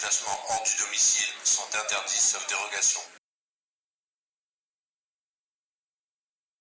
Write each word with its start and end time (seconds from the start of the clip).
déplacements 0.00 0.46
hors 0.48 0.62
du 0.62 0.76
domicile 0.76 1.34
sont 1.44 1.68
interdits 1.74 2.16
sauf 2.16 2.46
dérogation. 2.48 3.00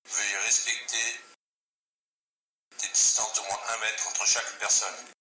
Veuillez 0.03 0.37
respecter 0.39 1.21
des 2.81 2.87
distances 2.89 3.33
d'au 3.35 3.43
moins 3.43 3.61
1 3.75 3.77
mètre 3.77 4.09
entre 4.09 4.25
chaque 4.25 4.59
personne. 4.59 5.13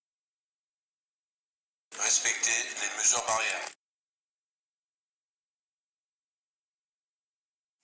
Respectez 1.96 2.62
les 2.80 2.96
mesures 2.98 3.24
barrières. 3.24 3.68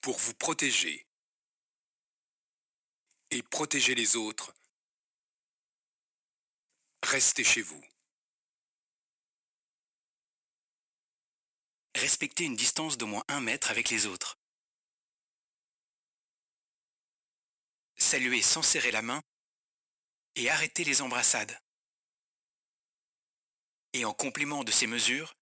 Pour 0.01 0.17
vous 0.17 0.33
protéger 0.33 1.07
et 3.31 3.41
protéger 3.41 3.95
les 3.95 4.17
autres, 4.17 4.53
restez 7.03 7.45
chez 7.45 7.61
vous. 7.61 7.83
Respectez 11.95 12.43
une 12.43 12.57
distance 12.57 12.97
d'au 12.97 13.07
moins 13.07 13.23
un 13.29 13.39
mètre 13.39 13.71
avec 13.71 13.89
les 13.89 14.05
autres. 14.05 14.37
Saluez 17.95 18.41
sans 18.41 18.61
serrer 18.61 18.91
la 18.91 19.01
main 19.01 19.21
et 20.35 20.49
arrêtez 20.49 20.83
les 20.83 21.01
embrassades. 21.01 21.57
Et 23.93 24.03
en 24.03 24.13
complément 24.13 24.65
de 24.65 24.71
ces 24.71 24.87
mesures, 24.87 25.37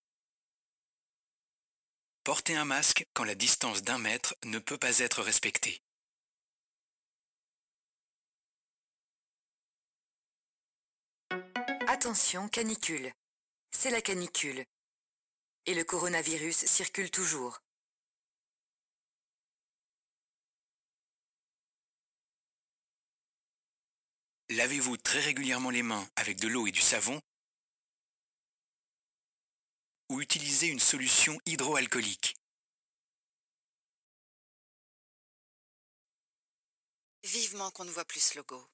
portez 2.23 2.55
un 2.55 2.65
masque 2.65 3.03
quand 3.15 3.23
la 3.23 3.33
distance 3.33 3.81
d'un 3.81 3.97
mètre 3.97 4.35
ne 4.43 4.59
peut 4.59 4.77
pas 4.77 4.99
être 4.99 5.23
respectée. 5.23 5.81
Attention, 11.87 12.47
canicule. 12.47 13.11
C'est 13.71 13.89
la 13.89 14.01
canicule. 14.01 14.63
Et 15.65 15.73
le 15.73 15.83
coronavirus 15.83 16.65
circule 16.65 17.09
toujours. 17.09 17.61
Lavez-vous 24.49 24.97
très 24.97 25.19
régulièrement 25.19 25.69
les 25.69 25.83
mains 25.83 26.07
avec 26.15 26.39
de 26.39 26.47
l'eau 26.47 26.67
et 26.67 26.71
du 26.71 26.81
savon 26.81 27.21
ou 30.09 30.21
utilisez 30.21 30.67
une 30.67 30.79
solution 30.79 31.39
hydroalcoolique. 31.45 32.35
Vivement 37.23 37.71
qu'on 37.71 37.85
ne 37.85 37.89
voit 37.89 38.05
plus 38.05 38.19
ce 38.19 38.37
logo. 38.37 38.72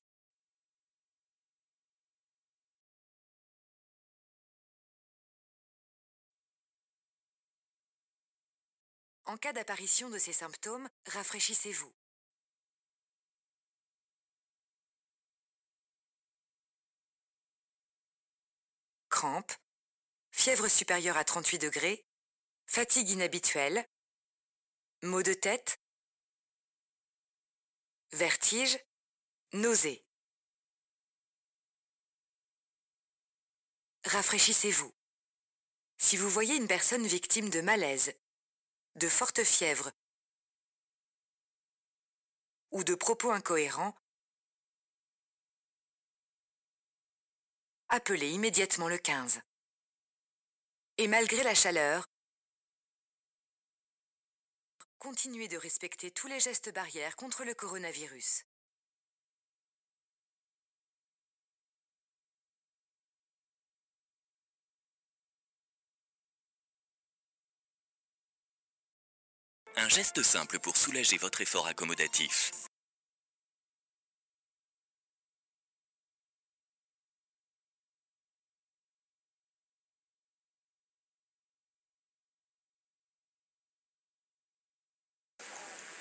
En 9.29 9.37
cas 9.37 9.53
d'apparition 9.53 10.09
de 10.09 10.17
ces 10.17 10.33
symptômes, 10.33 10.89
rafraîchissez-vous. 11.05 11.93
Crampes, 19.09 19.53
fièvre 20.31 20.67
supérieure 20.67 21.15
à 21.15 21.23
38 21.23 21.59
degrés, 21.59 22.07
fatigue 22.65 23.11
inhabituelle, 23.11 23.87
maux 25.03 25.21
de 25.21 25.35
tête, 25.35 25.79
vertige, 28.11 28.79
nausée. 29.53 30.03
Rafraîchissez-vous. 34.05 34.91
Si 35.99 36.17
vous 36.17 36.31
voyez 36.31 36.55
une 36.55 36.67
personne 36.67 37.05
victime 37.05 37.51
de 37.51 37.61
malaise, 37.61 38.11
de 38.99 39.07
forte 39.07 39.45
fièvre 39.45 39.91
ou 42.71 42.83
de 42.83 42.95
propos 42.95 43.31
incohérents, 43.31 43.95
appelez 47.87 48.29
immédiatement 48.31 48.89
le 48.89 48.97
15. 48.97 49.41
Et 50.97 51.07
malgré 51.07 51.43
la 51.43 51.55
chaleur, 51.55 52.05
continuez 54.97 55.47
de 55.47 55.57
respecter 55.57 56.11
tous 56.11 56.27
les 56.27 56.41
gestes 56.41 56.73
barrières 56.73 57.15
contre 57.15 57.45
le 57.45 57.55
coronavirus. 57.55 58.43
Un 69.75 69.87
geste 69.87 70.21
simple 70.23 70.59
pour 70.59 70.75
soulager 70.77 71.17
votre 71.17 71.41
effort 71.41 71.65
accommodatif. 71.67 72.51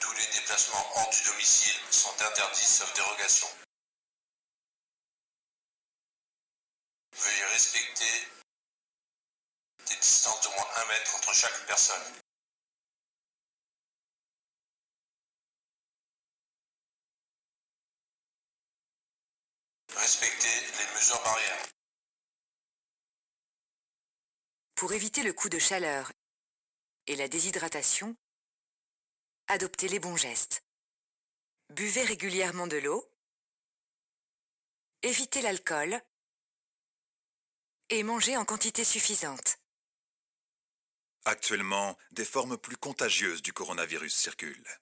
Tous 0.01 0.13
les 0.13 0.27
déplacements 0.33 0.87
hors 0.97 1.11
du 1.11 1.23
domicile 1.31 1.81
sont 1.91 2.15
interdits 2.21 2.65
sauf 2.65 2.93
dérogation. 2.95 3.49
Veuillez 7.17 7.45
respecter 7.53 8.29
des 9.89 9.97
distances 9.97 10.43
d'au 10.43 10.51
moins 10.51 10.69
1 10.77 10.85
mètre 10.87 11.17
entre 11.17 11.35
chaque 11.35 11.67
personne. 11.67 12.28
Respectez 20.09 20.49
les 20.79 20.95
mesures 20.95 21.23
barrières. 21.23 21.67
Pour 24.75 24.95
éviter 24.95 25.23
le 25.23 25.35
coup 25.35 25.51
de 25.51 25.59
chaleur 25.59 26.11
et 27.07 27.15
la 27.15 27.29
déshydratation, 27.29 28.17
adoptez 29.49 29.87
les 29.87 29.99
bons 29.99 30.17
gestes. 30.17 30.65
Buvez 31.69 32.05
régulièrement 32.05 32.67
de 32.67 32.79
l'eau, 32.79 33.07
évitez 35.03 35.43
l'alcool 35.43 36.01
et 37.91 38.03
mangez 38.03 38.39
en 38.39 38.47
quantité 38.47 38.85
suffisante. 38.85 39.59
Actuellement, 41.27 41.99
des 42.13 42.25
formes 42.25 42.57
plus 42.57 42.79
contagieuses 42.79 43.43
du 43.43 43.53
coronavirus 43.53 44.17
circulent. 44.17 44.81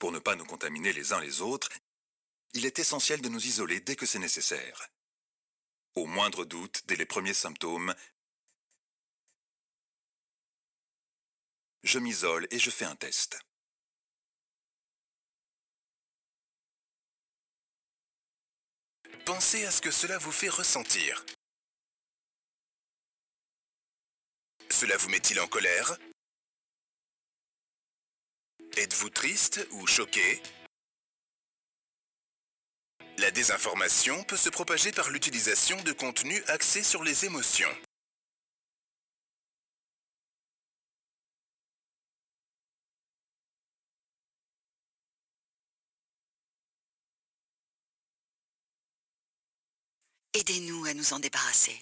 Pour 0.00 0.12
ne 0.12 0.18
pas 0.18 0.34
nous 0.34 0.46
contaminer 0.46 0.94
les 0.94 1.12
uns 1.12 1.20
les 1.20 1.42
autres, 1.42 1.68
il 2.54 2.64
est 2.64 2.78
essentiel 2.78 3.20
de 3.20 3.28
nous 3.28 3.46
isoler 3.46 3.80
dès 3.80 3.96
que 3.96 4.06
c'est 4.06 4.18
nécessaire. 4.18 4.88
Au 5.94 6.06
moindre 6.06 6.46
doute, 6.46 6.82
dès 6.86 6.96
les 6.96 7.04
premiers 7.04 7.34
symptômes, 7.34 7.94
je 11.82 11.98
m'isole 11.98 12.48
et 12.50 12.58
je 12.58 12.70
fais 12.70 12.86
un 12.86 12.96
test. 12.96 13.38
Pensez 19.26 19.66
à 19.66 19.70
ce 19.70 19.82
que 19.82 19.90
cela 19.90 20.16
vous 20.16 20.32
fait 20.32 20.48
ressentir. 20.48 21.26
Cela 24.70 24.96
vous 24.96 25.10
met-il 25.10 25.38
en 25.40 25.46
colère? 25.46 25.98
Êtes-vous 28.76 29.10
triste 29.10 29.66
ou 29.72 29.86
choqué? 29.86 30.40
La 33.18 33.30
désinformation 33.30 34.22
peut 34.24 34.36
se 34.36 34.48
propager 34.48 34.92
par 34.92 35.10
l'utilisation 35.10 35.82
de 35.82 35.92
contenus 35.92 36.42
axés 36.46 36.82
sur 36.82 37.02
les 37.02 37.24
émotions. 37.24 37.68
Aidez-nous 50.32 50.86
à 50.86 50.94
nous 50.94 51.12
en 51.12 51.18
débarrasser. 51.18 51.76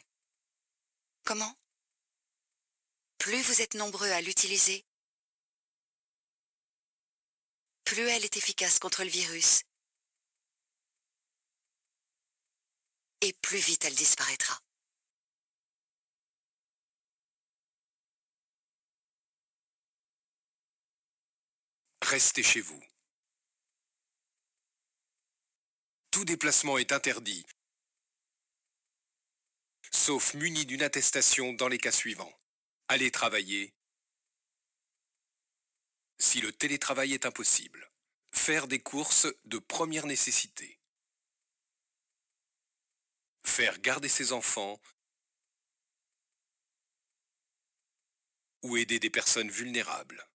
Comment? 1.25 1.55
Plus 3.19 3.43
vous 3.43 3.61
êtes 3.61 3.75
nombreux 3.75 4.11
à 4.11 4.23
l'utiliser, 4.23 4.84
plus 7.88 8.06
elle 8.06 8.25
est 8.26 8.37
efficace 8.37 8.79
contre 8.79 9.02
le 9.02 9.08
virus. 9.08 9.62
Et 13.23 13.32
plus 13.32 13.56
vite 13.58 13.87
elle 13.87 13.94
disparaîtra. 13.94 14.61
Restez 22.02 22.43
chez 22.43 22.61
vous. 22.61 22.82
Tout 26.11 26.26
déplacement 26.26 26.76
est 26.76 26.93
interdit, 26.93 27.46
sauf 29.93 30.34
muni 30.34 30.67
d'une 30.67 30.82
attestation 30.82 31.55
dans 31.55 31.69
les 31.69 31.79
cas 31.79 31.93
suivants. 31.93 32.32
Aller 32.88 33.11
travailler. 33.11 33.77
Si 36.19 36.41
le 36.41 36.53
télétravail 36.53 37.15
est 37.15 37.26
impossible. 37.26 37.91
Faire 38.32 38.67
des 38.67 38.81
courses 38.81 39.26
de 39.44 39.59
première 39.59 40.06
nécessité. 40.06 40.79
Faire 43.44 43.79
garder 43.81 44.09
ses 44.09 44.32
enfants 44.32 44.81
ou 48.62 48.76
aider 48.76 48.99
des 48.99 49.11
personnes 49.11 49.50
vulnérables. 49.50 50.29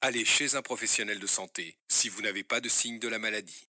Allez 0.00 0.24
chez 0.24 0.56
un 0.56 0.62
professionnel 0.62 1.20
de 1.20 1.26
santé 1.26 1.78
si 1.88 2.08
vous 2.08 2.22
n'avez 2.22 2.44
pas 2.44 2.60
de 2.60 2.68
signe 2.68 2.98
de 2.98 3.08
la 3.08 3.18
maladie. 3.18 3.68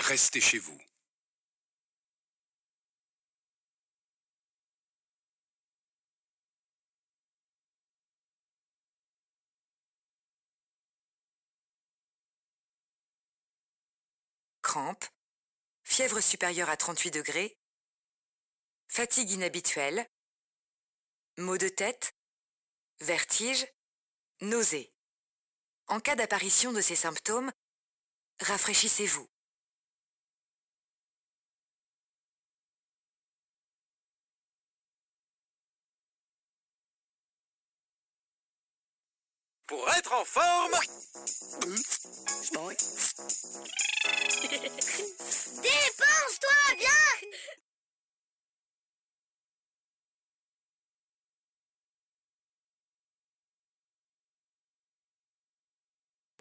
Restez 0.00 0.40
chez 0.40 0.58
vous. 0.58 0.80
Fièvre 15.84 16.20
supérieure 16.20 16.70
à 16.70 16.76
38 16.76 17.10
degrés, 17.10 17.58
fatigue 18.88 19.30
inhabituelle, 19.30 20.08
maux 21.36 21.58
de 21.58 21.68
tête, 21.68 22.14
vertige, 23.00 23.66
nausée. 24.40 24.94
En 25.88 26.00
cas 26.00 26.14
d'apparition 26.14 26.72
de 26.72 26.80
ces 26.80 26.96
symptômes, 26.96 27.52
rafraîchissez-vous. 28.40 29.28
Pour 39.72 39.88
être 39.94 40.12
en 40.12 40.24
forme, 40.26 40.74
Dépense-toi 45.62 46.74
bien 46.76 46.90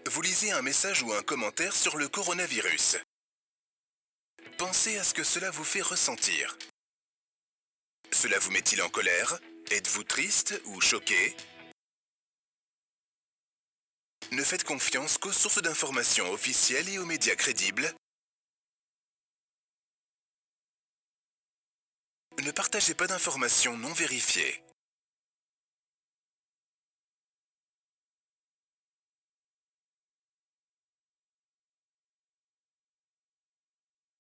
Vous 0.10 0.22
lisez 0.22 0.52
un 0.52 0.62
message 0.62 1.02
ou 1.04 1.14
un 1.14 1.24
commentaire 1.24 1.74
sur 1.74 1.96
le 1.96 2.10
coronavirus. 2.10 2.98
Pensez 4.58 4.98
à 4.98 5.06
ce 5.06 5.14
que 5.14 5.24
cela 5.24 5.52
vous 5.52 5.64
fait 5.64 5.80
ressentir. 5.80 6.58
Cela 8.12 8.40
vous 8.40 8.52
met-il 8.52 8.82
en 8.82 8.90
colère? 8.90 9.40
Êtes-vous 9.70 10.04
triste 10.04 10.62
ou 10.66 10.82
choqué? 10.82 11.38
Ne 14.30 14.44
faites 14.44 14.64
confiance 14.64 15.18
qu'aux 15.18 15.32
sources 15.32 15.62
d'informations 15.62 16.32
officielles 16.32 16.88
et 16.90 17.00
aux 17.00 17.06
médias 17.06 17.36
crédibles. 17.36 17.94
Ne 22.42 22.52
partagez 22.52 22.96
pas 22.96 23.08
d'informations 23.08 23.78
non 23.78 23.92
vérifiées. 23.94 24.64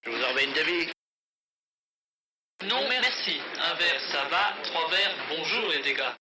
Je 0.04 0.10
vous 0.10 0.24
en 0.24 0.38
une 0.38 0.54
demi. 0.54 0.92
Non, 2.64 2.88
merci. 2.90 3.40
Un 3.58 3.74
verre, 3.76 4.12
ça 4.12 4.28
va. 4.30 4.62
Trois 4.64 4.90
verres, 4.90 5.16
bonjour 5.30 5.70
les 5.70 5.82
dégâts. 5.84 6.21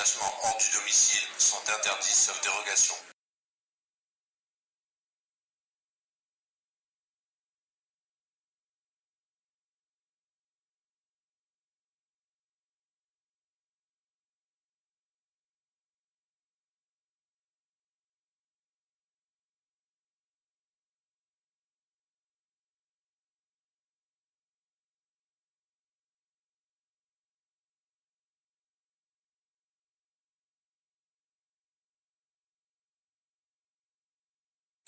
Déplacements 0.00 0.32
hors 0.44 0.56
du 0.56 0.78
domicile 0.78 1.28
sont 1.36 1.60
interdits 1.68 2.14
sauf 2.14 2.40
dérogation. 2.40 2.94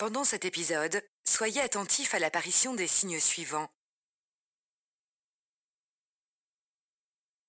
Pendant 0.03 0.25
cet 0.25 0.43
épisode, 0.43 1.01
soyez 1.23 1.61
attentif 1.61 2.13
à 2.13 2.19
l'apparition 2.19 2.73
des 2.73 2.89
signes 2.89 3.21
suivants. 3.21 3.73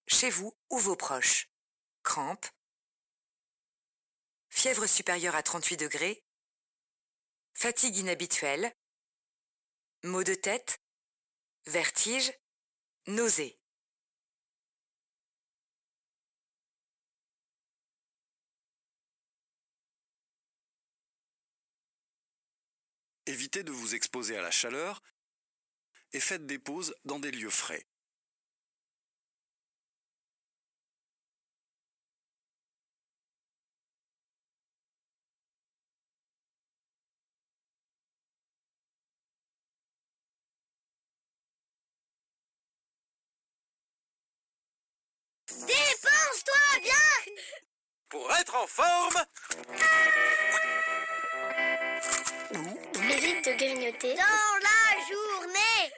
Chez 0.06 0.31
vous 0.31 0.56
ou 0.71 0.79
vos 0.79 0.95
proches. 0.95 1.51
Crampes. 2.05 2.47
Fièvre 4.51 4.87
supérieure 4.87 5.35
à 5.35 5.43
38 5.43 5.79
degrés. 5.79 6.25
Fatigue 7.55 7.97
inhabituelle. 7.97 8.73
Maux 10.05 10.23
de 10.23 10.37
tête. 10.37 10.81
Vertige. 11.67 12.33
Nausée. 13.09 13.59
Évitez 23.26 23.62
de 23.62 23.72
vous 23.72 23.94
exposer 23.94 24.36
à 24.36 24.43
la 24.43 24.50
chaleur 24.50 25.02
et 26.12 26.20
faites 26.20 26.46
des 26.46 26.58
pauses 26.58 26.94
dans 27.04 27.19
des 27.19 27.31
lieux 27.31 27.50
frais. 27.50 27.86
Dépense-toi 45.48 46.81
bien 46.82 47.34
pour 48.08 48.31
être 48.32 48.54
en 48.54 48.66
forme, 48.66 49.24
Mérite 52.55 53.44
de 53.46 53.53
grignoter. 53.56 54.15
Dans 54.15 54.58
la 54.63 55.01
journée! 55.08 55.93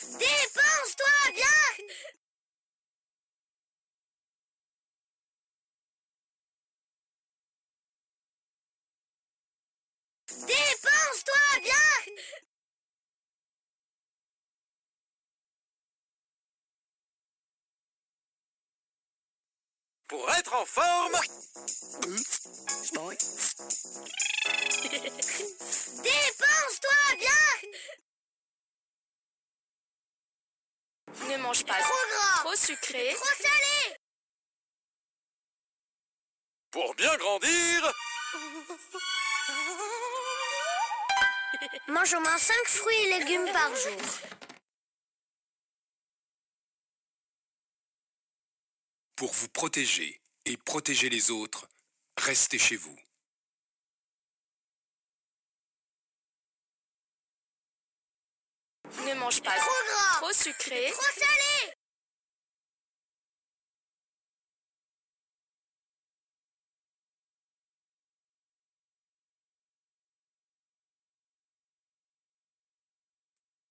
Dépense-toi 0.00 1.32
bien! 1.34 1.86
Dépense-toi 10.46 11.60
bien 11.62 12.53
pour 20.08 20.28
être 20.34 20.54
en 20.54 20.66
forme, 20.66 21.14
Dépense-toi 26.02 27.16
bien 27.18 27.30
Ne 31.28 31.36
mange 31.42 31.64
pas 31.64 31.74
Trop 31.74 32.06
gras. 32.10 32.40
trop 32.44 32.56
sucré. 32.56 33.14
Trop 33.14 33.34
salé. 33.42 33.96
Pour 36.70 36.94
bien 36.94 37.14
grandir, 37.16 37.92
Mange 41.88 42.14
au 42.14 42.20
moins 42.20 42.38
5 42.38 42.54
fruits 42.66 42.96
et 42.96 43.18
légumes 43.18 43.50
par 43.52 43.74
jour. 43.76 44.00
Pour 49.24 49.32
vous 49.32 49.48
protéger 49.48 50.20
et 50.44 50.58
protéger 50.58 51.08
les 51.08 51.30
autres, 51.30 51.66
restez 52.18 52.58
chez 52.58 52.76
vous. 52.76 52.94
Ne 59.06 59.14
mange 59.14 59.40
pas 59.40 59.56
Trop 59.56 59.70
gras 59.88 60.20
trop 60.20 60.32
sucré. 60.34 60.90
Trop 60.90 61.02
salé 61.18 61.72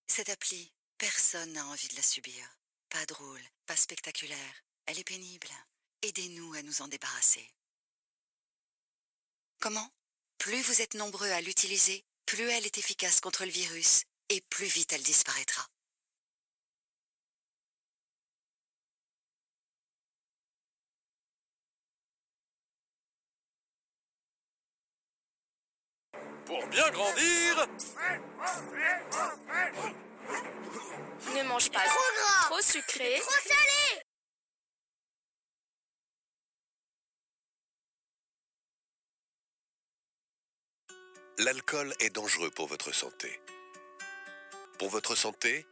Cette 0.07 0.29
appli, 0.29 0.73
personne 0.97 1.53
n'a 1.53 1.67
envie 1.67 1.89
de 1.89 1.95
la 1.95 2.01
subir. 2.01 2.43
Pas 2.89 3.05
drôle, 3.05 3.41
pas 3.67 3.75
spectaculaire. 3.75 4.63
Elle 4.85 4.99
est 4.99 5.03
pénible. 5.03 5.47
Aidez-nous 6.01 6.53
à 6.55 6.61
nous 6.61 6.81
en 6.81 6.87
débarrasser. 6.87 7.49
Comment? 9.59 9.89
Plus 10.37 10.61
vous 10.61 10.81
êtes 10.81 10.95
nombreux 10.95 11.29
à 11.29 11.39
l'utiliser, 11.39 12.03
plus 12.25 12.49
elle 12.49 12.65
est 12.65 12.77
efficace 12.77 13.21
contre 13.21 13.45
le 13.45 13.51
virus 13.51 14.03
et 14.27 14.41
plus 14.41 14.65
vite 14.65 14.91
elle 14.91 15.03
disparaîtra. 15.03 15.65
Pour 26.45 26.67
bien 26.67 26.89
grandir 26.91 27.67
Ne 31.35 31.43
mange 31.47 31.71
pas 31.71 31.79
Trop 31.79 32.13
gras 32.17 32.47
trop 32.49 32.61
sucré. 32.61 33.19
Trop 33.21 33.31
salé 33.47 34.03
L'alcool 41.39 41.95
est 41.99 42.11
dangereux 42.11 42.51
pour 42.51 42.67
votre 42.67 42.93
santé. 42.93 43.41
Pour 44.77 44.89
votre 44.89 45.15
santé, 45.15 45.65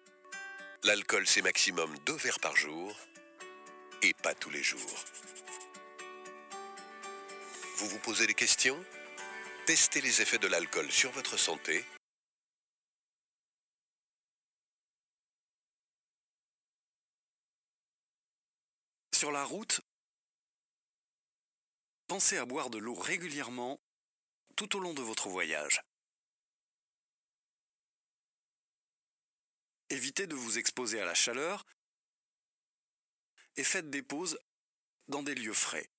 l'alcool 0.81 1.27
c'est 1.27 1.43
maximum 1.43 1.95
deux 1.99 2.15
verres 2.15 2.39
par 2.39 2.55
jour 2.55 2.97
et 4.01 4.15
pas 4.15 4.33
tous 4.33 4.49
les 4.49 4.63
jours. 4.63 5.05
Vous 7.77 7.87
vous 7.87 7.99
posez 7.99 8.25
des 8.25 8.33
questions? 8.33 8.83
Testez 9.67 10.01
les 10.01 10.23
effets 10.23 10.39
de 10.39 10.47
l'alcool 10.47 10.91
sur 10.91 11.11
votre 11.11 11.37
santé. 11.37 11.85
Sur 19.13 19.31
la 19.31 19.43
route, 19.43 19.81
pensez 22.07 22.37
à 22.37 22.45
boire 22.45 22.71
de 22.71 22.79
l'eau 22.79 22.95
régulièrement 22.95 23.79
tout 24.61 24.77
au 24.77 24.79
long 24.79 24.93
de 24.93 25.01
votre 25.01 25.27
voyage. 25.27 25.81
Évitez 29.89 30.27
de 30.27 30.35
vous 30.35 30.59
exposer 30.59 31.01
à 31.01 31.05
la 31.05 31.15
chaleur 31.15 31.65
et 33.55 33.63
faites 33.63 33.89
des 33.89 34.03
pauses 34.03 34.37
dans 35.07 35.23
des 35.23 35.33
lieux 35.33 35.55
frais. 35.55 35.89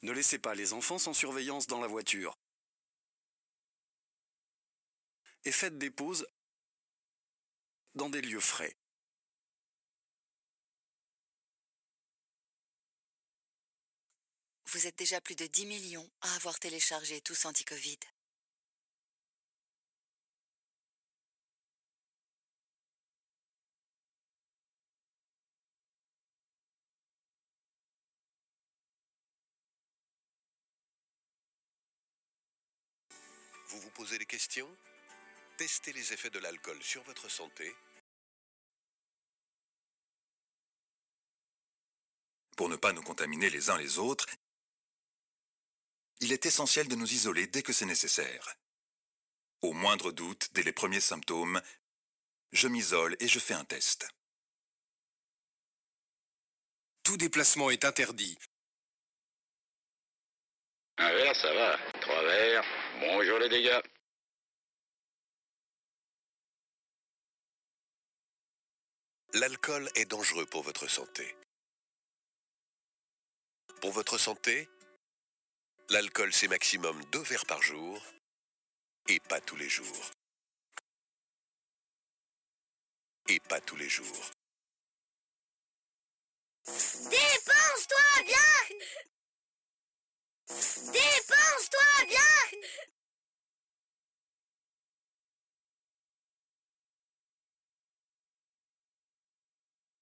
Ne 0.00 0.12
laissez 0.12 0.38
pas 0.38 0.54
les 0.54 0.72
enfants 0.72 0.98
sans 0.98 1.12
surveillance 1.12 1.66
dans 1.66 1.78
la 1.78 1.88
voiture. 1.88 2.38
Et 5.44 5.52
faites 5.52 5.76
des 5.76 5.90
pauses 5.90 6.26
dans 7.94 8.08
des 8.08 8.22
lieux 8.22 8.40
frais. 8.40 8.74
Vous 14.72 14.86
êtes 14.86 14.96
déjà 14.96 15.20
plus 15.20 15.34
de 15.34 15.46
10 15.46 15.66
millions 15.66 16.10
à 16.22 16.34
avoir 16.34 16.58
téléchargé 16.58 17.20
tous 17.20 17.44
anti-Covid. 17.44 17.98
Vous 33.68 33.78
vous 33.78 33.90
posez 33.90 34.16
des 34.16 34.24
questions? 34.24 34.74
Testez 35.58 35.92
les 35.92 36.14
effets 36.14 36.30
de 36.30 36.38
l'alcool 36.38 36.82
sur 36.82 37.02
votre 37.02 37.28
santé. 37.28 37.76
Pour 42.56 42.70
ne 42.70 42.76
pas 42.76 42.94
nous 42.94 43.02
contaminer 43.02 43.50
les 43.50 43.68
uns 43.68 43.76
les 43.76 43.98
autres, 43.98 44.26
il 46.22 46.32
est 46.32 46.46
essentiel 46.46 46.86
de 46.86 46.94
nous 46.94 47.12
isoler 47.12 47.48
dès 47.48 47.62
que 47.62 47.72
c'est 47.72 47.84
nécessaire. 47.84 48.56
Au 49.60 49.72
moindre 49.72 50.12
doute, 50.12 50.48
dès 50.52 50.62
les 50.62 50.72
premiers 50.72 51.00
symptômes, 51.00 51.60
je 52.52 52.68
m'isole 52.68 53.16
et 53.18 53.26
je 53.26 53.40
fais 53.40 53.54
un 53.54 53.64
test. 53.64 54.08
Tout 57.02 57.16
déplacement 57.16 57.70
est 57.70 57.84
interdit. 57.84 58.38
Un 60.98 61.12
verre, 61.12 61.34
ça 61.34 61.52
va. 61.52 61.78
Trois 62.00 62.22
verres. 62.22 62.64
Bonjour 63.00 63.38
les 63.40 63.48
dégâts. 63.48 63.80
L'alcool 69.34 69.90
est 69.96 70.04
dangereux 70.04 70.46
pour 70.46 70.62
votre 70.62 70.86
santé. 70.86 71.34
Pour 73.80 73.90
votre 73.90 74.18
santé, 74.18 74.68
l'alcool 75.92 76.32
c'est 76.32 76.48
maximum 76.48 77.04
deux 77.12 77.22
verres 77.22 77.44
par 77.44 77.62
jour 77.62 78.02
et 79.08 79.20
pas 79.20 79.40
tous 79.42 79.56
les 79.56 79.68
jours. 79.68 80.10
Et 83.28 83.38
pas 83.40 83.60
tous 83.60 83.76
les 83.76 83.88
jours. 83.88 84.30
Dépense-toi 86.64 88.22
bien 88.24 88.76
Dépense-toi 90.92 92.06
bien 92.08 92.60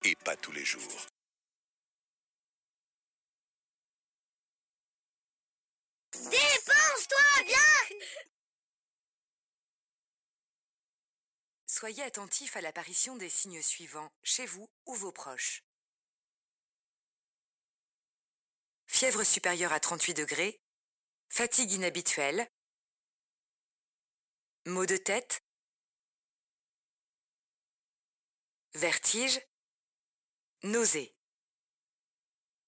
Et 0.04 0.14
pas 0.16 0.36
tous 0.36 0.52
les 0.52 0.64
jours. 0.64 1.06
Dépense-toi 6.28 7.44
bien 7.46 7.98
Soyez 11.66 12.02
attentif 12.02 12.56
à 12.56 12.60
l'apparition 12.60 13.16
des 13.16 13.30
signes 13.30 13.62
suivants 13.62 14.12
chez 14.22 14.44
vous 14.44 14.70
ou 14.84 14.94
vos 14.94 15.12
proches. 15.12 15.64
Fièvre 18.86 19.24
supérieure 19.24 19.72
à 19.72 19.80
38 19.80 20.12
degrés, 20.12 20.60
fatigue 21.30 21.72
inhabituelle, 21.72 22.46
maux 24.66 24.84
de 24.84 24.98
tête, 24.98 25.42
vertige, 28.74 29.40
nausée. 30.64 31.16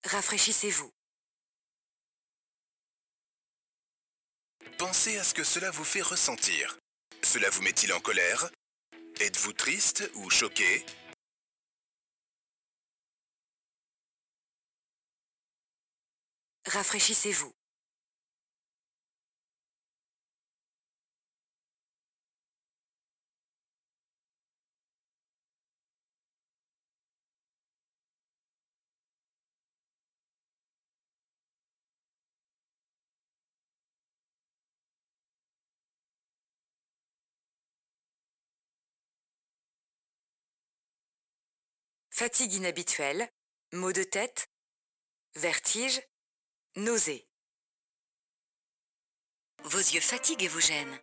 Rafraîchissez-vous. 0.04 0.90
Pensez 4.78 5.19
à 5.19 5.25
ce 5.25 5.35
que 5.35 5.45
cela 5.45 5.71
vous 5.71 5.85
fait 5.85 6.02
ressentir. 6.02 6.78
Cela 7.23 7.50
vous 7.50 7.62
met-il 7.62 7.92
en 7.92 8.00
colère? 8.00 8.50
Êtes-vous 9.21 9.52
triste 9.52 10.11
ou 10.14 10.31
choqué? 10.31 10.85
Rafraîchissez-vous. 16.66 17.52
Fatigue 42.23 42.52
inhabituelle, 42.52 43.29
maux 43.73 43.93
de 43.93 44.05
tête, 44.05 44.49
vertige, 45.35 46.00
nausée. 46.76 47.29
Vos 49.64 49.79
yeux 49.79 50.00
fatiguent 50.00 50.45
et 50.45 50.47
vous 50.47 50.61
gênent. 50.61 51.02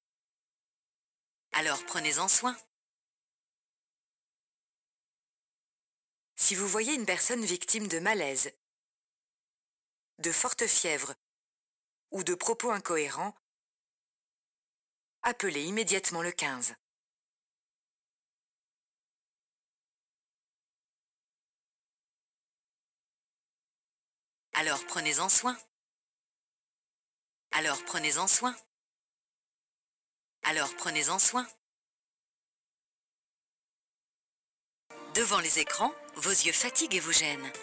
Alors 1.51 1.83
prenez-en 1.87 2.29
soin. 2.29 2.57
Si 6.37 6.55
vous 6.55 6.69
voyez 6.69 6.93
une 6.93 7.05
personne 7.05 7.43
victime 7.43 7.89
de 7.89 7.99
malaise, 7.99 8.57
de 10.19 10.31
forte 10.31 10.67
fièvre 10.67 11.15
ou 12.11 12.23
de 12.23 12.33
propos 12.33 12.71
incohérents, 12.71 13.35
appelez 15.23 15.65
immédiatement 15.65 16.21
le 16.21 16.31
15. 16.31 16.75
Alors 24.59 24.85
prenez-en 24.87 25.29
soin. 25.29 25.57
Alors 27.51 27.81
prenez-en 27.85 28.27
soin. 28.27 28.53
Alors 30.43 30.75
prenez-en 30.75 31.17
soin. 31.17 31.47
Devant 35.15 35.39
les 35.39 35.59
écrans, 35.59 35.93
vos 36.15 36.31
yeux 36.31 36.51
fatiguent 36.51 36.95
et 36.95 36.99
vous 36.99 37.13
gênent. 37.13 37.53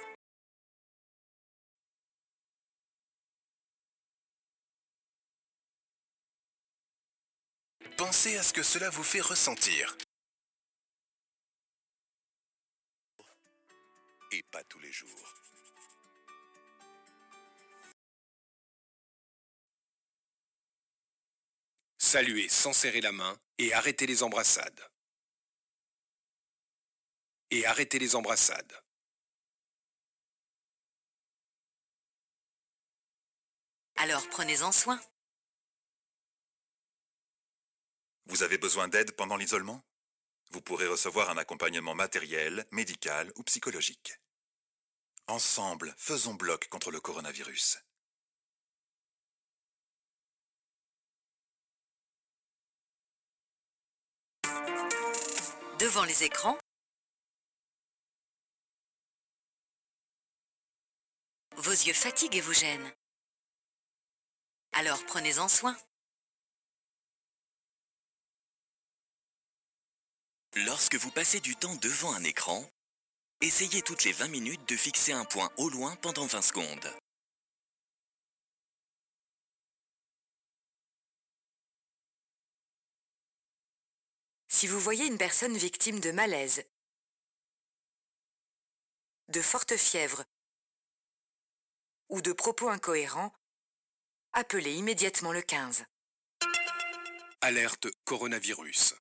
Pensez 7.99 8.39
à 8.39 8.43
ce 8.43 8.55
que 8.55 8.63
cela 8.63 8.89
vous 8.89 9.05
fait 9.05 9.21
ressentir. 9.21 9.95
Et 14.33 14.43
pas 14.45 14.65
tous 14.65 14.79
les 14.79 14.93
jours. 14.93 15.35
Saluez 22.07 22.49
sans 22.49 22.73
serrer 22.73 23.01
la 23.01 23.11
main 23.11 23.37
et 23.59 23.73
arrêtez 23.73 24.07
les 24.07 24.23
embrassades. 24.23 24.81
Et 27.51 27.67
arrêtez 27.67 27.99
les 27.99 28.15
embrassades. 28.15 28.81
Alors 33.97 34.25
prenez-en 34.29 34.71
soin. 34.71 35.01
Vous 38.27 38.45
avez 38.45 38.59
besoin 38.59 38.87
d'aide 38.87 39.11
pendant 39.17 39.37
l'isolement? 39.37 39.83
Vous 40.53 40.63
pourrez 40.63 40.87
recevoir 40.87 41.29
un 41.31 41.39
accompagnement 41.39 41.97
matériel, 41.97 42.69
médical 42.71 43.33
ou 43.35 43.43
psychologique. 43.43 44.15
Ensemble, 45.27 45.93
faisons 45.99 46.35
bloc 46.35 46.69
contre 46.69 46.93
le 46.93 47.01
coronavirus. 47.01 47.79
Devant 55.79 56.05
les 56.05 56.25
écrans, 56.25 56.59
vos 61.57 61.71
yeux 61.71 61.93
fatiguent 61.93 62.37
et 62.37 62.41
vous 62.41 62.53
gênent. 62.55 62.93
Alors 64.73 65.05
prenez-en 65.07 65.49
soin. 65.49 65.77
Lorsque 70.65 70.97
vous 70.97 71.11
passez 71.11 71.41
du 71.41 71.55
temps 71.57 71.77
devant 71.77 72.15
un 72.15 72.25
écran, 72.25 72.65
essayez 73.41 73.83
toutes 73.83 74.05
les 74.05 74.13
20 74.13 74.29
minutes 74.29 74.69
de 74.69 74.77
fixer 74.77 75.13
un 75.13 75.25
point 75.25 75.51
au 75.59 75.69
loin 75.69 75.97
pendant 75.97 76.27
20 76.27 76.43
secondes. 76.43 76.95
Si 84.59 84.67
vous 84.67 84.81
voyez 84.81 85.05
une 85.05 85.19
personne 85.19 85.55
victime 85.55 86.01
de 86.01 86.13
malaise, 86.13 86.65
de 89.29 89.43
forte 89.43 89.77
fièvre 89.77 90.25
ou 92.09 92.23
de 92.23 92.33
propos 92.33 92.71
incohérents, 92.71 93.35
appelez 94.33 94.73
immédiatement 94.73 95.33
le 95.33 95.43
15. 95.43 95.85
Alerte 97.43 97.89
coronavirus. 98.07 98.95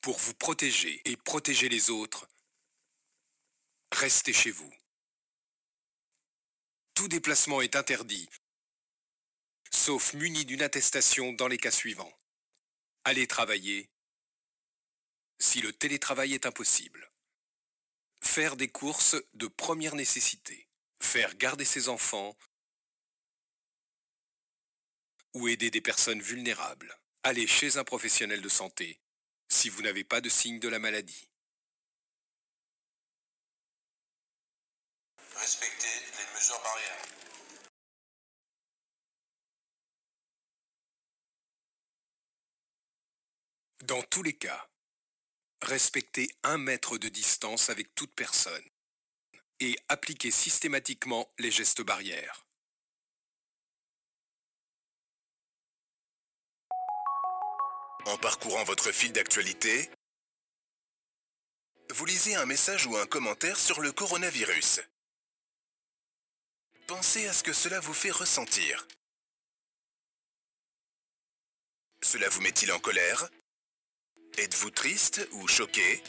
Pour 0.00 0.18
vous 0.18 0.34
protéger 0.36 1.02
et 1.04 1.18
protéger 1.18 1.68
les 1.68 1.90
autres, 1.90 2.26
restez 3.92 4.32
chez 4.32 4.52
vous. 4.52 4.72
Tout 6.94 7.08
déplacement 7.08 7.60
est 7.60 7.76
interdit, 7.76 8.26
sauf 9.70 10.14
muni 10.14 10.46
d'une 10.46 10.62
attestation 10.62 11.34
dans 11.34 11.48
les 11.48 11.58
cas 11.58 11.70
suivants. 11.70 12.23
Allez 13.04 13.26
travailler 13.26 13.90
si 15.38 15.60
le 15.60 15.72
télétravail 15.74 16.32
est 16.32 16.46
impossible. 16.46 17.10
Faire 18.22 18.56
des 18.56 18.68
courses 18.68 19.16
de 19.34 19.46
première 19.46 19.94
nécessité. 19.94 20.68
Faire 21.00 21.34
garder 21.36 21.66
ses 21.66 21.90
enfants 21.90 22.34
ou 25.34 25.48
aider 25.48 25.70
des 25.70 25.82
personnes 25.82 26.22
vulnérables. 26.22 26.98
Aller 27.22 27.46
chez 27.46 27.76
un 27.76 27.84
professionnel 27.84 28.40
de 28.40 28.48
santé 28.48 29.00
si 29.48 29.68
vous 29.68 29.82
n'avez 29.82 30.04
pas 30.04 30.22
de 30.22 30.30
signe 30.30 30.58
de 30.58 30.68
la 30.68 30.78
maladie. 30.78 31.28
Respectez 35.36 35.86
les 35.86 36.34
mesures 36.34 36.60
barrières. 36.62 37.04
Dans 43.84 44.02
tous 44.04 44.22
les 44.22 44.32
cas, 44.32 44.66
respectez 45.60 46.34
un 46.42 46.56
mètre 46.56 46.96
de 46.96 47.10
distance 47.10 47.68
avec 47.68 47.94
toute 47.94 48.14
personne 48.14 48.64
et 49.60 49.76
appliquez 49.90 50.30
systématiquement 50.30 51.28
les 51.38 51.50
gestes 51.50 51.82
barrières. 51.82 52.46
En 58.06 58.16
parcourant 58.16 58.64
votre 58.64 58.90
fil 58.90 59.12
d'actualité, 59.12 59.90
vous 61.90 62.06
lisez 62.06 62.36
un 62.36 62.46
message 62.46 62.86
ou 62.86 62.96
un 62.96 63.06
commentaire 63.06 63.60
sur 63.60 63.82
le 63.82 63.92
coronavirus. 63.92 64.80
Pensez 66.86 67.26
à 67.28 67.34
ce 67.34 67.42
que 67.42 67.52
cela 67.52 67.80
vous 67.80 67.92
fait 67.92 68.10
ressentir. 68.10 68.88
Cela 72.00 72.30
vous 72.30 72.40
met-il 72.40 72.72
en 72.72 72.80
colère? 72.80 73.28
Êtes-vous 74.36 74.70
triste 74.70 75.20
ou 75.30 75.46
choqué? 75.46 76.02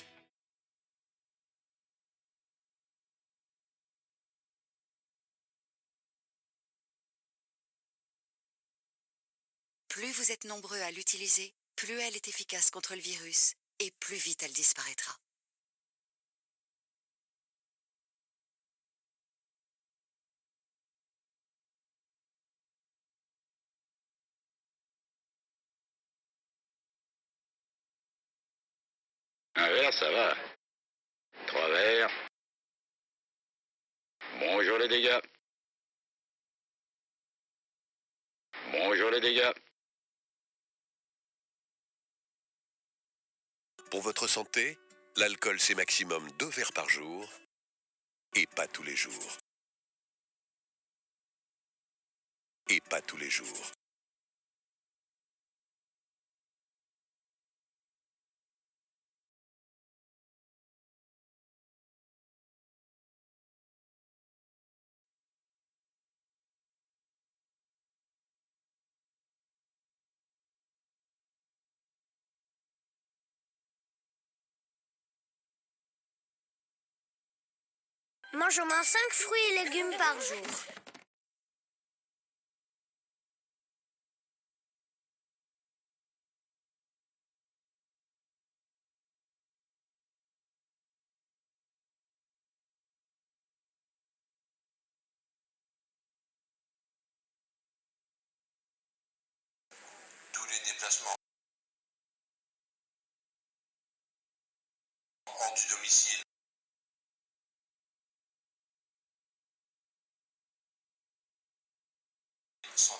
Plus 9.87 10.11
vous 10.11 10.31
êtes 10.31 10.45
nombreux 10.45 10.81
à 10.81 10.89
l'utiliser, 10.89 11.53
plus 11.75 11.93
elle 11.99 12.15
est 12.15 12.27
efficace 12.27 12.71
contre 12.71 12.95
le 12.95 13.01
virus 13.01 13.53
et 13.77 13.91
plus 13.99 14.17
vite 14.17 14.41
elle 14.41 14.53
disparaîtra. 14.53 15.15
Un 29.55 29.69
verre, 29.69 29.93
ça 29.93 30.11
va. 30.11 30.35
Trois 31.47 31.69
verres. 31.69 32.11
Bonjour 34.39 34.77
les 34.77 34.87
dégâts. 34.89 35.21
Bonjour 38.71 39.09
les 39.11 39.21
dégâts. 39.21 39.53
Pour 43.89 44.01
votre 44.01 44.27
santé, 44.27 44.77
l'alcool 45.15 45.59
c'est 45.59 45.75
maximum 45.75 46.29
2 46.33 46.47
verres 46.47 46.73
par 46.73 46.89
jour 46.89 47.31
et 48.35 48.47
pas 48.47 48.67
tous 48.67 48.83
les 48.83 48.95
jours. 48.95 49.37
Et 52.67 52.81
pas 52.81 53.01
tous 53.01 53.17
les 53.17 53.29
jours. 53.29 53.71
Mange 78.35 78.59
au 78.59 78.65
moins 78.65 78.83
5 78.83 78.99
fruits 79.11 79.39
et 79.51 79.63
légumes 79.63 79.95
par 79.97 80.19
jour. 80.19 80.45
Tous 100.33 100.45
les 100.45 100.59
déplacements 100.73 101.15
hors 105.25 105.53
du 105.55 105.73
domicile 105.73 106.25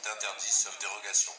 sont 0.06 0.12
interdits 0.12 0.52
sauf 0.52 0.80
dérogation. 0.80 1.32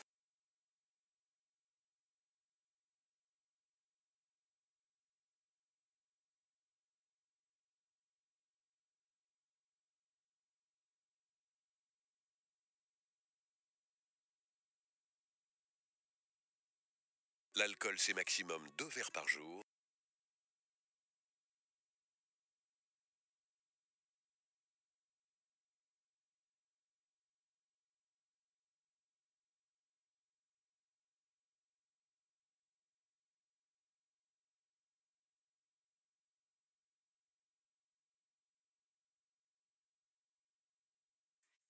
L'alcool, 17.54 17.96
c'est 17.98 18.12
maximum 18.14 18.68
deux 18.76 18.88
verres 18.88 19.10
par 19.12 19.26
jour. 19.28 19.65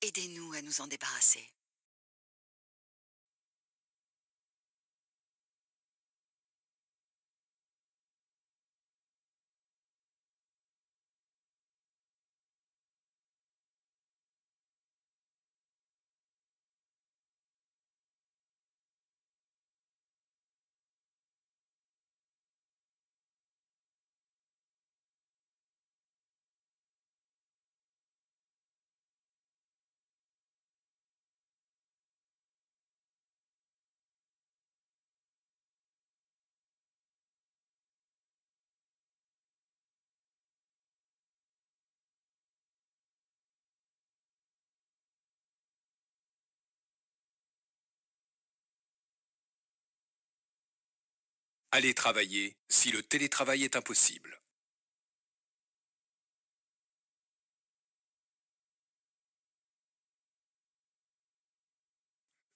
Aidez-nous 0.06 0.52
à 0.52 0.62
nous 0.62 0.80
en 0.80 0.86
débarrasser. 0.86 1.44
Allez 51.72 51.94
travailler 51.94 52.56
si 52.68 52.90
le 52.90 53.02
télétravail 53.02 53.64
est 53.64 53.76
impossible. 53.76 54.40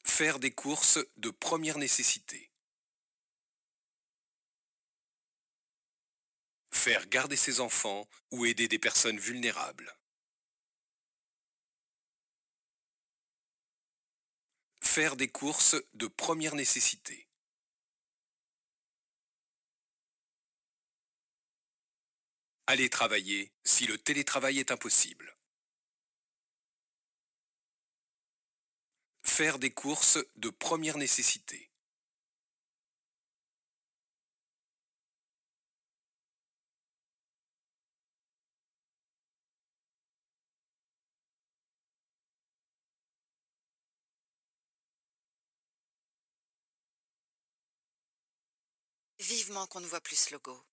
Faire 0.04 0.38
des 0.38 0.50
courses 0.50 0.98
de 1.16 1.30
première 1.30 1.78
nécessité. 1.78 2.50
Faire 6.70 7.06
garder 7.06 7.36
ses 7.36 7.60
enfants 7.60 8.06
ou 8.30 8.44
aider 8.44 8.68
des 8.68 8.78
personnes 8.78 9.18
vulnérables. 9.18 9.96
Faire 14.82 15.16
des 15.16 15.28
courses 15.28 15.76
de 15.94 16.06
première 16.06 16.54
nécessité. 16.54 17.29
Allez 22.72 22.88
travailler 22.88 23.52
si 23.64 23.84
le 23.88 23.98
télétravail 23.98 24.60
est 24.60 24.70
impossible. 24.70 25.36
Faire 29.24 29.58
des 29.58 29.72
courses 29.72 30.18
de 30.36 30.50
première 30.50 30.96
nécessité. 30.96 31.72
Vivement 49.18 49.66
qu'on 49.66 49.80
ne 49.80 49.86
voit 49.86 50.00
plus 50.00 50.14
ce 50.14 50.34
logo. 50.34 50.69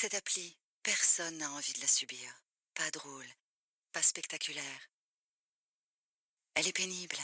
Cette 0.00 0.14
appli, 0.14 0.56
personne 0.84 1.38
n'a 1.38 1.50
envie 1.50 1.72
de 1.72 1.80
la 1.80 1.88
subir. 1.88 2.32
Pas 2.74 2.88
drôle, 2.92 3.26
pas 3.90 4.00
spectaculaire. 4.00 4.90
Elle 6.54 6.68
est 6.68 6.72
pénible. 6.72 7.18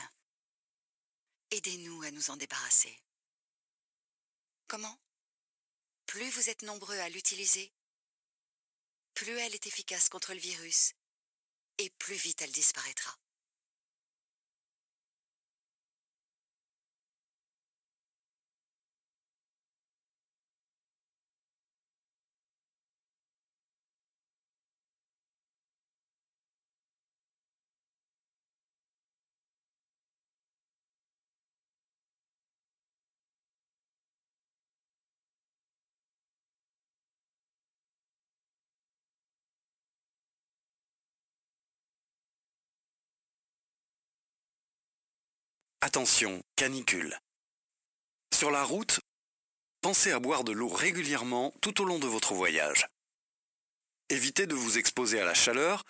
Aidez-nous 1.52 2.02
à 2.02 2.10
nous 2.10 2.30
en 2.30 2.36
débarrasser. 2.36 2.98
Comment? 4.66 4.98
Plus 6.06 6.28
vous 6.30 6.50
êtes 6.50 6.62
nombreux 6.62 6.98
à 6.98 7.08
l'utiliser, 7.10 7.72
plus 9.14 9.38
elle 9.38 9.54
est 9.54 9.68
efficace 9.68 10.08
contre 10.08 10.34
le 10.34 10.40
virus, 10.40 10.94
et 11.78 11.90
plus 11.90 12.16
vite 12.16 12.42
elle 12.42 12.50
disparaîtra. 12.50 13.16
Attention, 45.86 46.42
canicule. 46.56 47.14
Sur 48.32 48.50
la 48.50 48.64
route, 48.64 49.00
pensez 49.82 50.12
à 50.12 50.18
boire 50.18 50.42
de 50.42 50.50
l'eau 50.50 50.70
régulièrement 50.70 51.52
tout 51.60 51.82
au 51.82 51.84
long 51.84 51.98
de 51.98 52.06
votre 52.06 52.32
voyage. 52.32 52.86
Évitez 54.08 54.46
de 54.46 54.54
vous 54.54 54.78
exposer 54.78 55.20
à 55.20 55.26
la 55.26 55.34
chaleur 55.34 55.84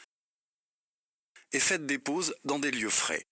et 1.53 1.61
faites 1.61 1.87
des 1.87 2.01
pauses 2.01 2.35
dans 2.43 2.59
des 2.59 2.73
lieux 2.73 2.91
frais. 2.91 3.25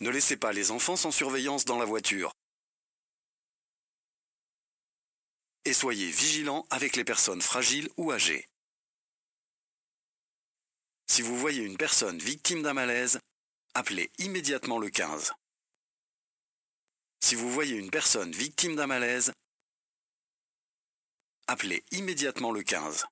Ne 0.00 0.10
laissez 0.10 0.36
pas 0.36 0.50
les 0.50 0.72
enfants 0.72 0.96
sans 0.96 1.12
surveillance 1.12 1.64
dans 1.64 1.78
la 1.78 1.84
voiture. 1.84 2.32
Et 5.66 5.72
soyez 5.72 6.10
vigilants 6.10 6.66
avec 6.70 6.96
les 6.96 7.04
personnes 7.04 7.42
fragiles 7.42 7.88
ou 7.96 8.10
âgées. 8.10 8.44
Si 11.06 11.22
vous 11.22 11.38
voyez 11.38 11.62
une 11.62 11.76
personne 11.76 12.18
victime 12.18 12.64
d'un 12.64 12.74
malaise, 12.74 13.20
appelez 13.74 14.10
immédiatement 14.18 14.78
le 14.78 14.90
15. 14.90 15.32
Si 17.20 17.34
vous 17.34 17.50
voyez 17.50 17.76
une 17.76 17.90
personne 17.90 18.32
victime 18.32 18.76
d'un 18.76 18.86
malaise, 18.86 19.32
appelez 21.46 21.84
immédiatement 21.92 22.52
le 22.52 22.62
15. 22.62 23.06